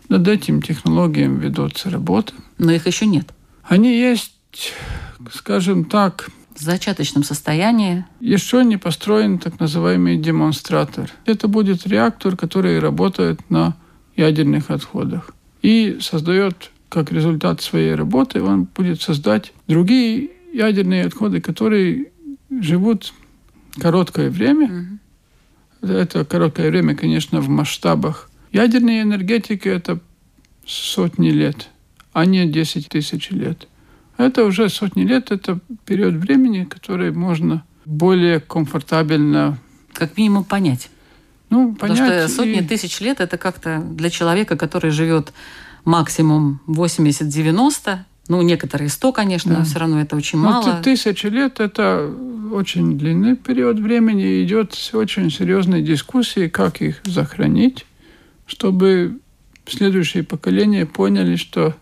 Над 0.09 0.27
этим 0.27 0.61
технологиям 0.61 1.39
ведутся 1.39 1.89
работы. 1.89 2.33
Но 2.57 2.71
их 2.71 2.85
еще 2.85 3.05
нет. 3.05 3.31
Они 3.71 3.97
есть, 3.97 4.33
скажем 5.31 5.85
так, 5.85 6.29
в 6.53 6.61
зачаточном 6.61 7.23
состоянии. 7.23 8.03
Еще 8.19 8.65
не 8.65 8.75
построен 8.75 9.39
так 9.39 9.61
называемый 9.61 10.17
демонстратор. 10.17 11.09
Это 11.25 11.47
будет 11.47 11.87
реактор, 11.87 12.35
который 12.35 12.79
работает 12.79 13.49
на 13.49 13.77
ядерных 14.17 14.71
отходах 14.71 15.31
и 15.61 15.99
создает 16.01 16.69
как 16.89 17.13
результат 17.13 17.61
своей 17.61 17.95
работы, 17.95 18.43
он 18.43 18.65
будет 18.65 19.01
создать 19.01 19.53
другие 19.69 20.31
ядерные 20.51 21.05
отходы, 21.05 21.39
которые 21.39 22.11
живут 22.49 23.13
короткое 23.79 24.29
время. 24.29 24.99
Угу. 25.81 25.93
Это 25.93 26.25
короткое 26.25 26.69
время, 26.69 26.97
конечно, 26.97 27.39
в 27.39 27.47
масштабах. 27.47 28.29
Ядерная 28.51 29.03
энергетика– 29.03 29.69
это 29.69 30.01
сотни 30.65 31.29
лет, 31.29 31.69
а 32.13 32.25
не 32.25 32.45
10 32.45 32.89
тысяч 32.89 33.29
лет. 33.31 33.67
Это 34.17 34.45
уже 34.45 34.69
сотни 34.69 35.03
лет, 35.03 35.31
это 35.31 35.59
период 35.85 36.15
времени, 36.15 36.65
который 36.65 37.11
можно 37.11 37.63
более 37.85 38.39
комфортабельно... 38.39 39.57
Как 39.93 40.17
минимум 40.17 40.43
понять. 40.43 40.89
Ну, 41.49 41.73
понять 41.75 41.99
Потому 41.99 42.19
что 42.19 42.27
сотни 42.29 42.61
и... 42.61 42.65
тысяч 42.65 42.99
лет 43.01 43.19
это 43.19 43.37
как-то 43.37 43.79
для 43.79 44.09
человека, 44.09 44.55
который 44.57 44.91
живет 44.91 45.33
максимум 45.83 46.61
80-90, 46.67 47.99
ну, 48.27 48.41
некоторые 48.41 48.89
100, 48.89 49.11
конечно, 49.11 49.51
да. 49.51 49.59
но 49.59 49.65
все 49.65 49.79
равно 49.79 49.99
это 49.99 50.15
очень 50.15 50.39
но 50.39 50.45
ну, 50.45 50.67
мало. 50.67 50.81
Тысячи 50.83 51.25
лет– 51.25 51.59
это 51.59 52.09
очень 52.53 52.97
длинный 52.97 53.35
период 53.35 53.79
времени. 53.79 54.43
Идет 54.43 54.77
очень 54.93 55.29
серьезные 55.31 55.81
дискуссии, 55.81 56.47
как 56.47 56.81
их 56.81 57.01
сохранить, 57.05 57.85
чтобы 58.45 59.19
следующие 59.67 60.23
поколения 60.23 60.85
поняли, 60.85 61.35
что 61.35 61.75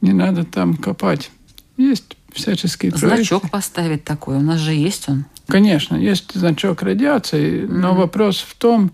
не 0.00 0.12
надо 0.12 0.44
там 0.44 0.76
копать. 0.76 1.30
Есть 1.76 2.16
всяческие 2.32 2.92
Значок 2.92 3.42
проекты. 3.42 3.48
поставить 3.48 4.04
такой, 4.04 4.36
у 4.36 4.40
нас 4.40 4.60
же 4.60 4.72
есть 4.72 5.08
он. 5.08 5.24
Конечно, 5.46 5.96
есть 5.96 6.32
значок 6.34 6.82
радиации, 6.82 7.62
mm-hmm. 7.62 7.72
но 7.72 7.94
вопрос 7.94 8.38
в 8.38 8.54
том, 8.54 8.92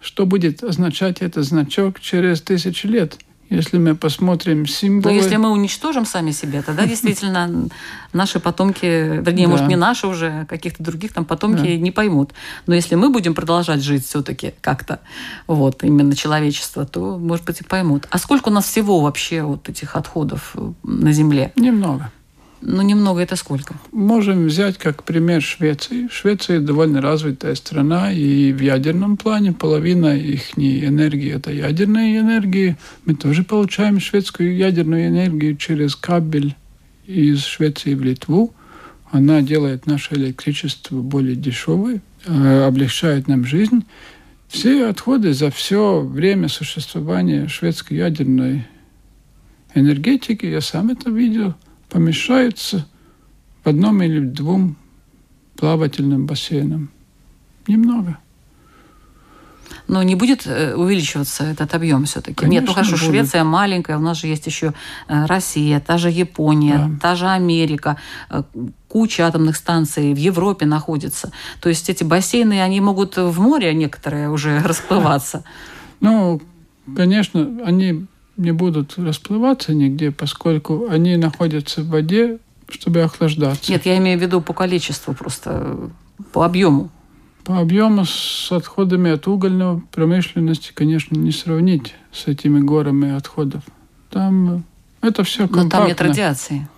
что 0.00 0.26
будет 0.26 0.62
означать 0.62 1.20
этот 1.20 1.44
значок 1.44 2.00
через 2.00 2.40
тысячи 2.40 2.86
лет. 2.86 3.18
Если 3.50 3.78
мы 3.78 3.94
посмотрим 3.94 4.66
символы... 4.66 5.14
Но 5.14 5.22
если 5.22 5.36
мы 5.36 5.50
уничтожим 5.50 6.04
сами 6.04 6.32
себя, 6.32 6.62
тогда 6.62 6.86
действительно 6.86 7.68
наши 8.12 8.40
потомки, 8.40 8.84
вернее, 8.84 9.46
да. 9.46 9.50
может, 9.50 9.68
не 9.68 9.76
наши 9.76 10.06
уже, 10.06 10.40
а 10.42 10.46
каких-то 10.46 10.82
других 10.82 11.12
там 11.12 11.24
потомки 11.24 11.62
да. 11.62 11.76
не 11.76 11.90
поймут. 11.90 12.32
Но 12.66 12.74
если 12.74 12.94
мы 12.94 13.10
будем 13.10 13.34
продолжать 13.34 13.82
жить 13.82 14.06
все-таки 14.06 14.54
как-то, 14.60 15.00
вот, 15.46 15.82
именно 15.82 16.14
человечество, 16.14 16.84
то, 16.84 17.18
может 17.18 17.44
быть, 17.44 17.60
и 17.60 17.64
поймут. 17.64 18.06
А 18.10 18.18
сколько 18.18 18.48
у 18.48 18.52
нас 18.52 18.66
всего 18.66 19.00
вообще 19.00 19.42
вот 19.42 19.68
этих 19.68 19.96
отходов 19.96 20.54
на 20.82 21.12
Земле? 21.12 21.52
Немного. 21.56 22.10
Ну, 22.60 22.82
немного 22.82 23.20
это 23.20 23.36
сколько? 23.36 23.76
Можем 23.92 24.46
взять 24.46 24.78
как 24.78 25.04
пример 25.04 25.40
Швеции. 25.40 26.08
Швеция 26.10 26.60
довольно 26.60 27.00
развитая 27.00 27.54
страна, 27.54 28.12
и 28.12 28.52
в 28.52 28.60
ядерном 28.60 29.16
плане 29.16 29.52
половина 29.52 30.16
их 30.16 30.58
энергии– 30.58 31.32
это 31.34 31.52
ядерная 31.52 32.18
энергия. 32.18 32.76
Мы 33.04 33.14
тоже 33.14 33.44
получаем 33.44 34.00
шведскую 34.00 34.56
ядерную 34.56 35.06
энергию 35.06 35.56
через 35.56 35.94
кабель 35.94 36.56
из 37.06 37.44
Швеции 37.44 37.94
в 37.94 38.02
Литву. 38.02 38.52
Она 39.10 39.40
делает 39.40 39.86
наше 39.86 40.14
электричество 40.14 40.96
более 40.96 41.36
дешевое, 41.36 42.02
э, 42.26 42.64
облегчает 42.66 43.28
нам 43.28 43.46
жизнь. 43.46 43.84
Все 44.48 44.86
отходы 44.86 45.32
за 45.32 45.50
все 45.50 46.00
время 46.00 46.48
существования 46.48 47.46
шведской 47.46 47.98
ядерной 47.98 48.66
энергетики, 49.74 50.46
я 50.46 50.60
сам 50.60 50.90
это 50.90 51.08
видел– 51.10 51.54
помещаются 51.88 52.86
в 53.64 53.68
одном 53.68 54.02
или 54.02 54.20
двум 54.20 54.76
плавательным 55.56 56.26
бассейнам. 56.26 56.90
Немного. 57.66 58.18
Но 59.86 60.02
не 60.02 60.14
будет 60.14 60.46
э, 60.46 60.74
увеличиваться 60.74 61.44
этот 61.44 61.74
объем 61.74 62.04
все-таки. 62.04 62.46
Нет, 62.46 62.64
ну 62.66 62.72
хорошо, 62.72 62.92
будет. 62.92 63.04
Швеция 63.04 63.44
маленькая, 63.44 63.96
у 63.96 64.00
нас 64.00 64.18
же 64.18 64.26
есть 64.26 64.46
еще 64.46 64.74
э, 65.08 65.26
Россия, 65.26 65.80
та 65.80 65.98
же 65.98 66.10
Япония, 66.10 66.78
да. 66.78 66.98
та 67.00 67.16
же 67.16 67.26
Америка, 67.26 67.96
э, 68.30 68.42
куча 68.86 69.26
атомных 69.26 69.56
станций 69.56 70.12
в 70.12 70.18
Европе 70.18 70.66
находится. 70.66 71.32
То 71.60 71.70
есть 71.70 71.88
эти 71.88 72.04
бассейны, 72.04 72.60
они 72.62 72.80
могут 72.80 73.16
в 73.16 73.40
море 73.40 73.72
некоторые 73.74 74.28
уже 74.28 74.58
расплываться. 74.64 75.44
Ну, 76.00 76.40
конечно, 76.94 77.60
они 77.64 78.06
не 78.38 78.52
будут 78.52 78.96
расплываться 78.96 79.74
нигде, 79.74 80.10
поскольку 80.10 80.88
они 80.88 81.16
находятся 81.16 81.82
в 81.82 81.88
воде, 81.88 82.38
чтобы 82.68 83.02
охлаждаться. 83.02 83.70
Нет, 83.70 83.84
я 83.84 83.98
имею 83.98 84.18
в 84.18 84.22
виду 84.22 84.40
по 84.40 84.54
количеству 84.54 85.12
просто, 85.12 85.90
по 86.32 86.44
объему. 86.44 86.90
По 87.44 87.58
объему 87.58 88.04
с 88.04 88.50
отходами 88.52 89.10
от 89.10 89.26
угольной 89.26 89.80
промышленности, 89.90 90.72
конечно, 90.72 91.16
не 91.16 91.32
сравнить 91.32 91.94
с 92.12 92.26
этими 92.26 92.60
горами 92.60 93.14
отходов. 93.14 93.62
Там 94.10 94.64
это 95.00 95.24
все 95.24 95.48
компактно. 95.48 95.64
Но 95.64 95.70
там 95.70 95.86
нет 95.88 96.00
радиации. 96.00 96.68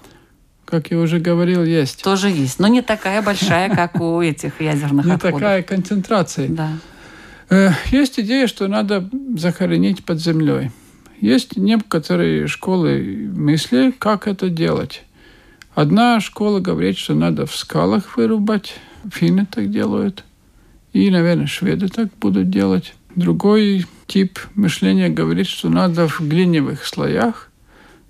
Как 0.65 0.91
я 0.93 0.99
уже 0.99 1.19
говорил, 1.19 1.65
есть. 1.65 2.03
Тоже 2.03 2.31
есть, 2.31 2.61
но 2.61 2.69
не 2.69 2.83
такая 2.83 3.23
большая, 3.23 3.75
как 3.75 4.01
у 4.01 4.21
этих 4.21 4.61
ядерных 4.61 5.05
не 5.05 5.13
отходов. 5.13 5.35
Не 5.35 5.41
такая 5.41 5.63
концентрация. 5.63 6.49
Да. 6.49 6.71
Э, 7.49 7.73
есть 7.91 8.21
идея, 8.21 8.47
что 8.47 8.69
надо 8.69 9.11
захоронить 9.37 10.05
под 10.05 10.21
землей. 10.21 10.71
Есть 11.21 11.59
некоторые 11.59 12.47
школы 12.47 13.31
мысли, 13.35 13.93
как 13.99 14.27
это 14.27 14.49
делать. 14.49 15.03
Одна 15.75 16.19
школа 16.19 16.61
говорит, 16.61 16.97
что 16.97 17.15
надо 17.15 17.45
в 17.45 17.55
скалах 17.55 18.17
вырубать. 18.17 18.75
Финны 19.13 19.47
так 19.47 19.71
делают. 19.71 20.25
И, 20.95 21.11
наверное, 21.11 21.47
шведы 21.47 21.89
так 21.89 22.09
будут 22.19 22.49
делать. 22.49 22.95
Другой 23.17 23.85
тип 24.07 24.39
мышления 24.55 25.11
говорит, 25.11 25.47
что 25.47 25.69
надо 25.69 26.09
в 26.09 26.21
глиневых 26.21 26.87
слоях, 26.87 27.51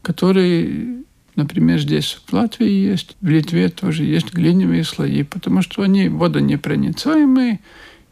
которые, 0.02 1.02
например, 1.34 1.80
здесь 1.80 2.20
в 2.24 2.32
Латвии 2.32 2.70
есть, 2.70 3.16
в 3.20 3.28
Литве 3.28 3.70
тоже 3.70 4.04
есть 4.04 4.32
глиневые 4.32 4.84
слои, 4.84 5.24
потому 5.24 5.62
что 5.62 5.82
они 5.82 6.08
водонепроницаемые, 6.08 7.58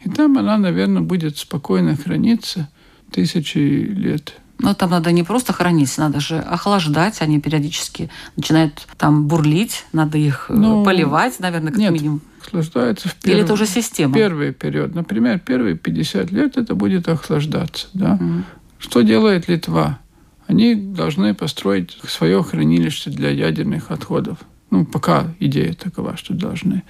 и 0.03 0.09
там 0.09 0.37
она, 0.37 0.57
наверное, 0.57 1.01
будет 1.01 1.37
спокойно 1.37 1.95
храниться 1.95 2.69
тысячи 3.11 3.57
лет. 3.57 4.35
Но 4.59 4.73
там 4.73 4.91
надо 4.91 5.11
не 5.11 5.23
просто 5.23 5.53
хранить, 5.53 5.97
надо 5.97 6.19
же 6.19 6.37
охлаждать. 6.37 7.21
Они 7.21 7.39
периодически 7.39 8.09
начинают 8.35 8.87
там 8.97 9.25
бурлить, 9.27 9.85
надо 9.93 10.17
их 10.17 10.47
э, 10.49 10.53
ну, 10.53 10.83
поливать, 10.83 11.39
наверное, 11.39 11.71
как 11.71 11.79
нет, 11.79 11.93
минимум. 11.93 12.21
охлаждается 12.45 13.07
в 13.07 13.15
первый, 13.15 13.35
Или 13.37 13.43
это 13.45 13.53
уже 13.53 13.65
система? 13.65 14.13
Первый 14.13 14.53
период. 14.53 14.93
Например, 14.95 15.39
первые 15.39 15.75
50 15.77 16.31
лет 16.31 16.57
это 16.57 16.75
будет 16.75 17.07
охлаждаться. 17.07 17.87
Да? 17.93 18.15
Угу. 18.15 18.43
Что 18.79 19.01
делает 19.01 19.47
Литва? 19.47 19.99
Они 20.47 20.75
должны 20.75 21.33
построить 21.33 21.97
свое 22.07 22.43
хранилище 22.43 23.11
для 23.11 23.29
ядерных 23.29 23.91
отходов. 23.91 24.39
Ну, 24.71 24.85
пока 24.85 25.27
идея 25.39 25.73
такова, 25.73 26.17
что 26.17 26.33
должны. 26.33 26.83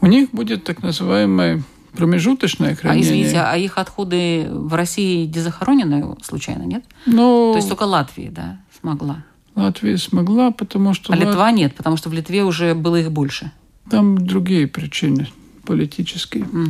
У 0.00 0.06
них 0.06 0.30
будет 0.32 0.64
так 0.64 0.82
называемый 0.82 1.62
промежуточное 1.92 2.74
хранение. 2.74 3.04
А 3.04 3.12
извините, 3.12 3.40
а 3.40 3.56
их 3.56 3.78
отходы 3.78 4.48
в 4.50 4.74
России 4.74 5.26
не 5.26 5.40
захоронены 5.40 6.16
случайно, 6.22 6.62
нет? 6.62 6.84
Ну, 7.06 7.50
То 7.52 7.56
есть 7.58 7.68
только 7.68 7.84
Латвия, 7.84 8.30
да, 8.30 8.60
смогла? 8.80 9.24
Латвия 9.54 9.96
смогла, 9.98 10.50
потому 10.50 10.94
что... 10.94 11.12
А 11.12 11.16
Лат... 11.16 11.28
Литва 11.28 11.50
нет, 11.50 11.74
потому 11.74 11.96
что 11.96 12.08
в 12.08 12.12
Литве 12.12 12.44
уже 12.44 12.74
было 12.74 12.96
их 12.96 13.10
больше. 13.10 13.52
Там 13.90 14.18
другие 14.18 14.66
причины 14.66 15.28
политические. 15.64 16.44
Mm. 16.44 16.66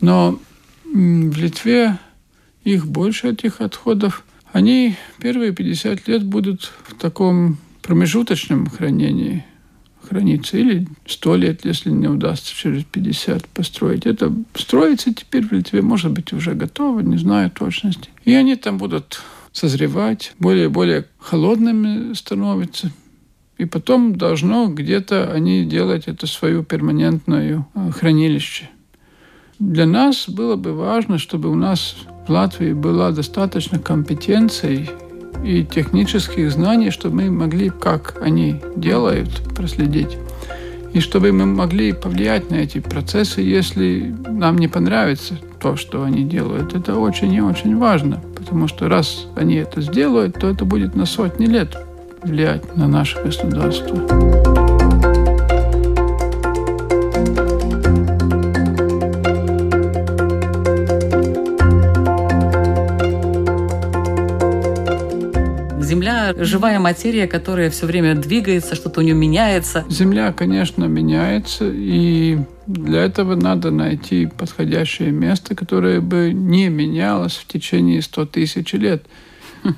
Но 0.00 0.38
в 0.92 1.36
Литве 1.36 1.98
их 2.62 2.86
больше, 2.86 3.30
этих 3.30 3.60
отходов. 3.60 4.24
Они 4.52 4.96
первые 5.18 5.52
50 5.52 6.06
лет 6.08 6.24
будут 6.24 6.72
в 6.86 6.94
таком 6.94 7.58
промежуточном 7.82 8.68
хранении 8.68 9.44
храниться, 10.08 10.56
или 10.56 10.86
сто 11.06 11.36
лет, 11.36 11.64
если 11.64 11.90
не 11.90 12.08
удастся 12.08 12.54
через 12.54 12.84
50 12.84 13.48
построить. 13.48 14.06
Это 14.06 14.32
строится 14.54 15.12
теперь 15.12 15.46
в 15.46 15.52
Литве, 15.52 15.82
может 15.82 16.12
быть, 16.12 16.32
уже 16.32 16.54
готово, 16.54 17.00
не 17.00 17.16
знаю 17.16 17.50
точности. 17.50 18.10
И 18.24 18.34
они 18.34 18.56
там 18.56 18.78
будут 18.78 19.22
созревать, 19.52 20.32
более 20.38 20.66
и 20.66 20.68
более 20.68 21.06
холодными 21.18 22.12
становятся. 22.14 22.90
И 23.56 23.66
потом 23.66 24.16
должно 24.16 24.66
где-то 24.66 25.32
они 25.32 25.64
делать 25.64 26.04
это 26.06 26.26
свою 26.26 26.64
перманентную 26.64 27.66
э, 27.74 27.90
хранилище. 27.92 28.68
Для 29.60 29.86
нас 29.86 30.28
было 30.28 30.56
бы 30.56 30.72
важно, 30.72 31.18
чтобы 31.18 31.48
у 31.48 31.54
нас 31.54 31.96
в 32.26 32.30
Латвии 32.30 32.72
была 32.72 33.12
достаточно 33.12 33.78
компетенций 33.78 34.90
и 35.42 35.64
технических 35.64 36.50
знаний, 36.50 36.90
чтобы 36.90 37.22
мы 37.22 37.30
могли, 37.30 37.70
как 37.70 38.16
они 38.22 38.60
делают, 38.76 39.42
проследить. 39.54 40.18
И 40.92 41.00
чтобы 41.00 41.32
мы 41.32 41.46
могли 41.46 41.92
повлиять 41.92 42.50
на 42.50 42.56
эти 42.56 42.78
процессы, 42.78 43.40
если 43.40 44.14
нам 44.28 44.58
не 44.58 44.68
понравится 44.68 45.34
то, 45.60 45.76
что 45.76 46.04
они 46.04 46.24
делают. 46.24 46.74
Это 46.74 46.96
очень 46.96 47.32
и 47.32 47.40
очень 47.40 47.76
важно, 47.76 48.20
потому 48.36 48.68
что 48.68 48.88
раз 48.88 49.26
они 49.34 49.56
это 49.56 49.80
сделают, 49.80 50.38
то 50.38 50.48
это 50.48 50.64
будет 50.64 50.94
на 50.94 51.06
сотни 51.06 51.46
лет 51.46 51.76
влиять 52.22 52.76
на 52.76 52.86
наше 52.86 53.20
государство. 53.22 54.83
Живая 66.44 66.78
материя, 66.78 67.26
которая 67.26 67.70
все 67.70 67.86
время 67.86 68.14
двигается, 68.14 68.74
что-то 68.74 69.00
у 69.00 69.02
нее 69.02 69.14
меняется. 69.14 69.84
Земля, 69.88 70.32
конечно, 70.32 70.84
меняется, 70.84 71.70
и 71.70 72.38
для 72.66 73.02
этого 73.02 73.34
надо 73.34 73.70
найти 73.70 74.26
подходящее 74.26 75.10
место, 75.10 75.54
которое 75.54 76.00
бы 76.00 76.32
не 76.32 76.68
менялось 76.68 77.34
в 77.34 77.46
течение 77.46 78.02
100 78.02 78.26
тысяч 78.26 78.72
лет. 78.72 79.04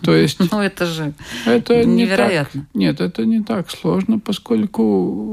То 0.03 0.15
есть... 0.15 0.39
Ну, 0.51 0.61
это 0.61 0.87
же 0.87 1.13
это 1.45 1.85
невероятно. 1.85 2.67
Не 2.75 2.93
так, 2.93 3.01
нет, 3.01 3.01
это 3.01 3.27
не 3.27 3.43
так 3.43 3.71
сложно, 3.71 4.19
поскольку 4.19 4.83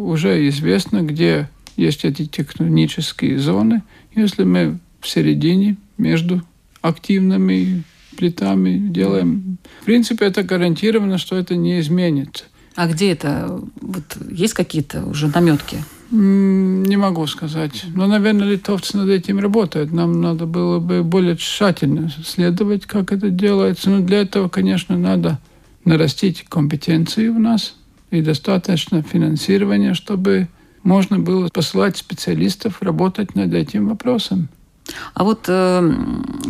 уже 0.07 0.47
известно, 0.49 1.01
где 1.01 1.49
есть 1.75 2.05
эти 2.05 2.25
тектонические 2.25 3.39
зоны. 3.39 3.83
Если 4.15 4.43
мы 4.43 4.79
в 4.99 5.09
середине 5.09 5.77
между 5.97 6.41
активными 6.81 7.83
плитами 8.15 8.77
делаем. 8.77 9.57
В 9.81 9.85
принципе, 9.85 10.25
это 10.25 10.43
гарантированно, 10.43 11.17
что 11.17 11.35
это 11.35 11.55
не 11.55 11.79
изменится. 11.79 12.45
А 12.75 12.87
где 12.87 13.11
это? 13.11 13.61
Вот 13.81 14.17
есть 14.31 14.53
какие-то 14.53 15.05
уже 15.05 15.27
наметки? 15.27 15.83
Не 16.09 16.97
могу 16.97 17.25
сказать. 17.27 17.85
Но, 17.95 18.07
наверное, 18.07 18.47
литовцы 18.47 18.97
над 18.97 19.09
этим 19.09 19.39
работают. 19.39 19.91
Нам 19.91 20.21
надо 20.21 20.45
было 20.45 20.79
бы 20.79 21.03
более 21.03 21.37
тщательно 21.37 22.11
следовать, 22.25 22.85
как 22.85 23.11
это 23.11 23.29
делается. 23.29 23.89
Но 23.89 23.99
для 23.99 24.21
этого, 24.21 24.49
конечно, 24.49 24.97
надо 24.97 25.39
нарастить 25.85 26.45
компетенции 26.47 27.27
у 27.27 27.39
нас 27.39 27.75
и 28.11 28.21
достаточно 28.21 29.01
финансирования, 29.01 29.93
чтобы 29.93 30.47
можно 30.83 31.17
было 31.19 31.49
посылать 31.49 31.97
специалистов 31.97 32.81
работать 32.81 33.35
над 33.35 33.53
этим 33.53 33.87
вопросом. 33.87 34.49
А 35.13 35.23
вот 35.23 35.45
э, 35.47 35.93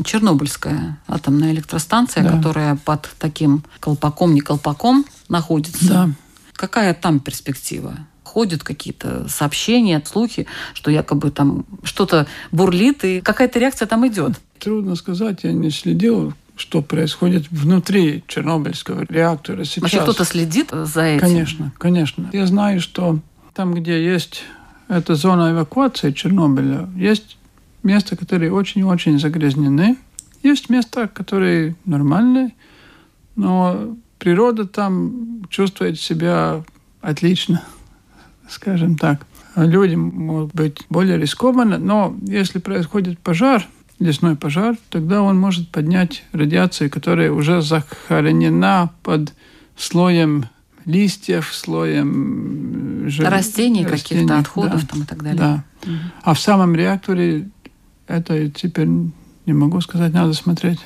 Чернобыльская 0.03 0.99
атомная 1.07 1.51
электростанция, 1.51 2.23
да. 2.23 2.31
которая 2.31 2.75
под 2.75 3.09
таким 3.19 3.63
колпаком, 3.79 4.33
не 4.33 4.41
колпаком 4.41 5.05
находится, 5.29 5.87
да. 5.87 6.09
какая 6.53 6.93
там 6.93 7.19
перспектива? 7.19 7.97
Ходят 8.23 8.63
какие-то 8.63 9.27
сообщения, 9.29 10.01
слухи, 10.05 10.47
что 10.73 10.89
якобы 10.89 11.29
там 11.29 11.65
что-то 11.83 12.25
бурлит, 12.51 13.03
и 13.03 13.21
какая-то 13.21 13.59
реакция 13.59 13.87
там 13.87 14.07
идет. 14.07 14.39
Трудно 14.59 14.95
сказать, 14.95 15.43
я 15.43 15.53
не 15.53 15.69
следил, 15.69 16.33
что 16.55 16.81
происходит 16.81 17.45
внутри 17.51 18.23
Чернобыльского 18.27 19.05
реактора 19.07 19.63
сейчас. 19.65 19.83
Вообще 19.83 20.01
кто-то 20.01 20.25
следит 20.25 20.69
за 20.71 21.03
этим? 21.03 21.21
Конечно, 21.21 21.71
конечно. 21.77 22.29
Я 22.33 22.47
знаю, 22.47 22.81
что 22.81 23.19
там, 23.53 23.75
где 23.75 24.03
есть 24.03 24.43
эта 24.87 25.15
зона 25.15 25.51
эвакуации 25.51 26.11
Чернобыля, 26.11 26.89
есть 26.95 27.37
места, 27.83 28.15
которые 28.15 28.51
очень-очень 28.51 29.19
загрязнены. 29.19 29.97
Есть 30.41 30.69
места, 30.69 31.07
которые 31.07 31.75
нормальные, 31.85 32.53
но 33.35 33.95
природа 34.19 34.65
там 34.65 35.43
чувствует 35.49 35.99
себя 35.99 36.63
отлично, 37.01 37.63
скажем 38.49 38.97
так. 38.97 39.25
Люди 39.55 39.95
могут 39.95 40.53
быть 40.53 40.81
более 40.89 41.17
рискованно, 41.17 41.77
но 41.77 42.15
если 42.23 42.59
происходит 42.59 43.19
пожар, 43.19 43.67
лесной 43.99 44.35
пожар, 44.35 44.75
тогда 44.89 45.21
он 45.21 45.39
может 45.39 45.69
поднять 45.69 46.23
радиацию, 46.31 46.89
которая 46.89 47.31
уже 47.31 47.61
захоронена 47.61 48.91
под 49.03 49.33
слоем 49.77 50.45
листьев, 50.85 51.53
слоем 51.53 53.07
жир... 53.07 53.29
растений, 53.29 53.85
растений 53.85 54.21
каких-то 54.21 54.39
отходов 54.39 54.81
да, 54.81 54.87
там 54.87 55.01
и 55.03 55.05
так 55.05 55.23
далее. 55.23 55.39
Да. 55.39 55.63
Угу. 55.83 55.97
А 56.23 56.33
в 56.33 56.39
самом 56.39 56.75
реакторе 56.75 57.49
это 58.07 58.49
теперь 58.49 58.87
не 59.45 59.53
могу 59.53 59.81
сказать, 59.81 60.13
надо 60.13 60.33
смотреть. 60.33 60.79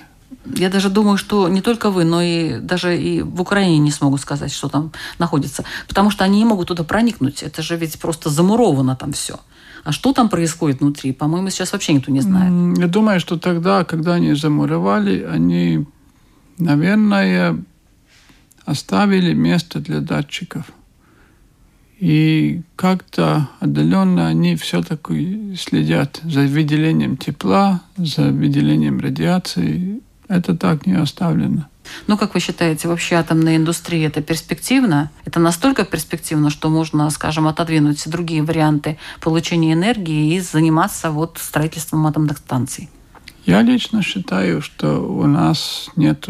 Я 0.55 0.69
даже 0.69 0.89
думаю, 0.89 1.17
что 1.17 1.49
не 1.49 1.61
только 1.61 1.89
вы, 1.89 2.05
но 2.05 2.21
и 2.21 2.59
даже 2.59 2.97
и 2.97 3.21
в 3.21 3.41
Украине 3.41 3.79
не 3.79 3.91
смогут 3.91 4.21
сказать, 4.21 4.51
что 4.51 4.69
там 4.69 4.91
находится. 5.19 5.63
Потому 5.87 6.09
что 6.09 6.23
они 6.23 6.39
не 6.39 6.45
могут 6.45 6.69
туда 6.69 6.83
проникнуть. 6.83 7.43
Это 7.43 7.61
же 7.61 7.75
ведь 7.75 7.99
просто 7.99 8.29
замуровано 8.29 8.95
там 8.95 9.11
все. 9.11 9.39
А 9.83 9.91
что 9.91 10.13
там 10.13 10.29
происходит 10.29 10.81
внутри, 10.81 11.13
по-моему, 11.13 11.49
сейчас 11.49 11.73
вообще 11.73 11.93
никто 11.93 12.11
не 12.11 12.21
знает. 12.21 12.77
Я 12.77 12.87
думаю, 12.87 13.19
что 13.19 13.37
тогда, 13.37 13.83
когда 13.83 14.15
они 14.15 14.33
замуровали, 14.33 15.23
они, 15.23 15.85
наверное, 16.57 17.57
оставили 18.65 19.33
место 19.33 19.79
для 19.79 20.01
датчиков. 20.01 20.65
И 21.99 22.61
как-то 22.75 23.49
отдаленно 23.59 24.27
они 24.27 24.55
все-таки 24.55 25.55
следят 25.55 26.19
за 26.23 26.41
выделением 26.41 27.17
тепла, 27.17 27.81
за 27.97 28.31
выделением 28.31 28.99
радиации. 28.99 30.01
Это 30.27 30.55
так 30.55 30.85
не 30.85 30.93
оставлено. 30.93 31.67
Ну, 32.05 32.17
как 32.17 32.33
вы 32.33 32.39
считаете, 32.39 32.87
вообще 32.87 33.15
атомная 33.15 33.55
индустрия 33.55 34.07
это 34.07 34.21
перспективно? 34.21 35.09
Это 35.25 35.39
настолько 35.39 35.85
перспективно, 35.85 36.49
что 36.49 36.69
можно, 36.69 37.09
скажем, 37.09 37.47
отодвинуть 37.47 38.07
другие 38.09 38.43
варианты 38.43 38.97
получения 39.21 39.73
энергии 39.73 40.35
и 40.35 40.39
заниматься 40.39 41.11
вот 41.11 41.37
строительством 41.41 42.05
атомных 42.05 42.37
станций? 42.37 42.89
Я 43.45 43.61
лично 43.61 44.03
считаю, 44.03 44.61
что 44.61 44.99
у 44.99 45.25
нас 45.25 45.89
нет 45.95 46.27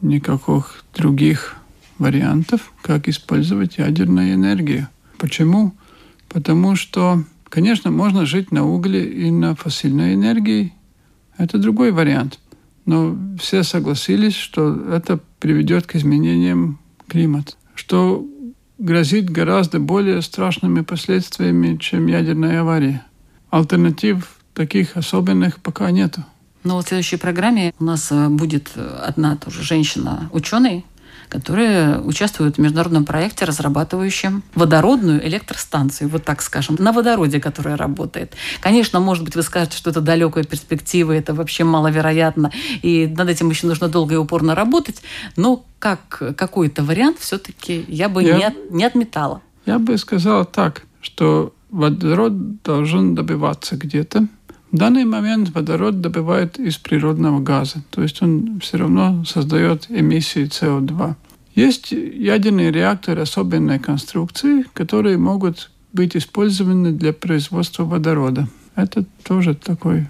никаких 0.00 0.84
других 0.94 1.56
вариантов, 1.98 2.72
как 2.82 3.08
использовать 3.08 3.78
ядерную 3.78 4.34
энергию. 4.34 4.88
Почему? 5.18 5.74
Потому 6.28 6.76
что, 6.76 7.24
конечно, 7.48 7.90
можно 7.90 8.26
жить 8.26 8.52
на 8.52 8.66
угле 8.66 9.04
и 9.04 9.30
на 9.30 9.54
фасильной 9.54 10.14
энергии. 10.14 10.72
Это 11.38 11.58
другой 11.58 11.92
вариант. 11.92 12.38
Но 12.84 13.16
все 13.40 13.62
согласились, 13.62 14.34
что 14.34 14.74
это 14.92 15.18
приведет 15.40 15.86
к 15.86 15.96
изменениям 15.96 16.78
климата, 17.08 17.54
что 17.74 18.26
грозит 18.78 19.30
гораздо 19.30 19.80
более 19.80 20.22
страшными 20.22 20.82
последствиями, 20.82 21.76
чем 21.78 22.06
ядерная 22.06 22.60
авария. 22.60 23.04
Альтернатив 23.50 24.36
таких 24.54 24.96
особенных 24.96 25.60
пока 25.60 25.90
нету. 25.90 26.24
Но 26.64 26.76
вот 26.76 26.86
в 26.86 26.88
следующей 26.88 27.16
программе 27.16 27.72
у 27.78 27.84
нас 27.84 28.10
э, 28.10 28.28
будет 28.28 28.72
одна 28.76 29.36
тоже 29.36 29.62
женщина-ученый, 29.62 30.84
которые 31.28 32.00
участвуют 32.00 32.56
в 32.56 32.60
международном 32.60 33.04
проекте, 33.04 33.44
разрабатывающем 33.44 34.42
водородную 34.54 35.26
электростанцию, 35.26 36.08
вот 36.08 36.24
так 36.24 36.42
скажем, 36.42 36.76
на 36.78 36.92
водороде, 36.92 37.40
которая 37.40 37.76
работает. 37.76 38.34
Конечно, 38.60 39.00
может 39.00 39.24
быть, 39.24 39.36
вы 39.36 39.42
скажете, 39.42 39.76
что 39.76 39.90
это 39.90 40.00
далекая 40.00 40.44
перспектива, 40.44 41.12
это 41.12 41.34
вообще 41.34 41.64
маловероятно, 41.64 42.52
и 42.82 43.06
над 43.06 43.28
этим 43.28 43.50
еще 43.50 43.66
нужно 43.66 43.88
долго 43.88 44.14
и 44.14 44.18
упорно 44.18 44.54
работать, 44.54 45.02
но 45.36 45.64
как 45.78 46.22
какой-то 46.36 46.82
вариант 46.82 47.18
все-таки 47.20 47.84
я 47.88 48.08
бы 48.08 48.22
я, 48.22 48.36
не, 48.36 48.44
от, 48.44 48.70
не 48.70 48.84
отметала. 48.84 49.42
Я 49.66 49.78
бы 49.78 49.96
сказала 49.98 50.44
так, 50.44 50.82
что 51.00 51.52
водород 51.70 52.62
должен 52.62 53.14
добиваться 53.14 53.76
где-то, 53.76 54.26
в 54.76 54.78
данный 54.78 55.06
момент 55.06 55.54
водород 55.54 56.02
добывают 56.02 56.58
из 56.58 56.76
природного 56.76 57.40
газа, 57.40 57.82
то 57.88 58.02
есть 58.02 58.20
он 58.20 58.60
все 58.60 58.76
равно 58.76 59.24
создает 59.24 59.86
эмиссии 59.88 60.44
СО2. 60.44 61.14
Есть 61.54 61.92
ядерные 61.92 62.70
реакторы 62.70 63.22
особенной 63.22 63.78
конструкции, 63.78 64.66
которые 64.74 65.16
могут 65.16 65.70
быть 65.94 66.14
использованы 66.14 66.92
для 66.92 67.14
производства 67.14 67.84
водорода. 67.84 68.48
Это 68.74 69.06
тоже 69.24 69.54
такой 69.54 70.08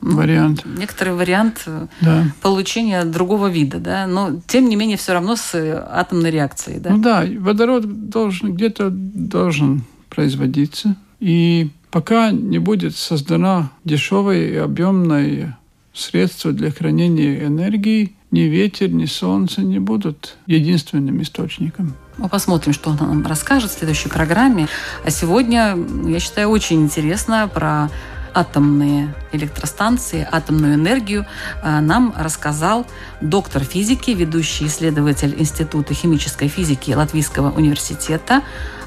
вариант. 0.00 0.64
Некоторый 0.64 1.12
вариант 1.12 1.64
э, 1.66 1.86
да. 2.00 2.24
получения 2.40 3.04
другого 3.04 3.48
вида, 3.48 3.80
да, 3.80 4.06
но 4.06 4.40
тем 4.46 4.70
не 4.70 4.76
менее 4.76 4.96
все 4.96 5.12
равно 5.12 5.36
с 5.36 5.54
э, 5.54 5.86
атомной 5.90 6.30
реакцией, 6.30 6.80
да. 6.80 6.88
Ну 6.88 7.02
да, 7.02 7.26
водород 7.38 8.08
должен 8.08 8.54
где-то 8.54 8.88
должен 8.90 9.84
производиться, 10.08 10.96
и 11.20 11.70
пока 11.96 12.30
не 12.30 12.58
будет 12.58 12.94
создано 12.94 13.70
дешевое 13.86 14.48
и 14.50 14.56
объемное 14.56 15.56
средство 15.94 16.52
для 16.52 16.70
хранения 16.70 17.46
энергии, 17.46 18.14
ни 18.30 18.40
ветер, 18.40 18.90
ни 18.90 19.06
солнце 19.06 19.62
не 19.62 19.78
будут 19.78 20.36
единственным 20.44 21.22
источником. 21.22 21.94
Мы 22.18 22.28
посмотрим, 22.28 22.74
что 22.74 22.90
она 22.90 23.06
нам 23.06 23.26
расскажет 23.26 23.70
в 23.70 23.78
следующей 23.78 24.10
программе. 24.10 24.68
А 25.06 25.10
сегодня, 25.10 25.74
я 26.06 26.20
считаю, 26.20 26.50
очень 26.50 26.82
интересно 26.82 27.48
про 27.48 27.88
атомные 28.34 29.14
электростанции, 29.32 30.28
атомную 30.30 30.74
энергию 30.74 31.24
а, 31.62 31.80
нам 31.80 32.12
рассказал 32.14 32.86
доктор 33.22 33.64
физики, 33.64 34.10
ведущий 34.10 34.66
исследователь 34.66 35.34
Института 35.38 35.94
химической 35.94 36.48
физики 36.48 36.90
Латвийского 36.90 37.52
университета 37.52 38.42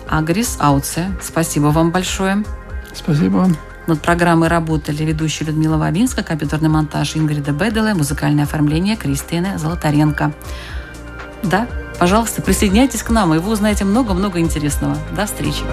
Агрис 0.08 0.58
Ауце. 0.60 1.08
Спасибо 1.24 1.68
вам 1.70 1.90
большое. 1.90 2.44
Спасибо 2.94 3.38
вам. 3.38 3.58
Над 3.88 4.02
программой 4.02 4.50
работали 4.50 5.04
ведущая 5.04 5.46
Людмила 5.46 5.78
Вавинска, 5.78 6.22
компьютерный 6.22 6.70
монтаж 6.70 7.16
Ингрида 7.16 7.52
Беделе, 7.52 7.94
музыкальное 7.94 8.44
оформление 8.44 8.96
Кристины 8.96 9.58
Золотаренко. 9.58 10.32
Да, 11.44 11.68
Пожалуйста, 12.00 12.42
присоединяйтесь 12.42 13.04
к 13.04 13.10
нам, 13.10 13.34
и 13.34 13.40
вы 13.40 13.52
узнаете 13.52 13.84
много-много 13.84 14.40
интересного. 14.40 14.98
До 15.16 15.26
встречи! 15.26 15.64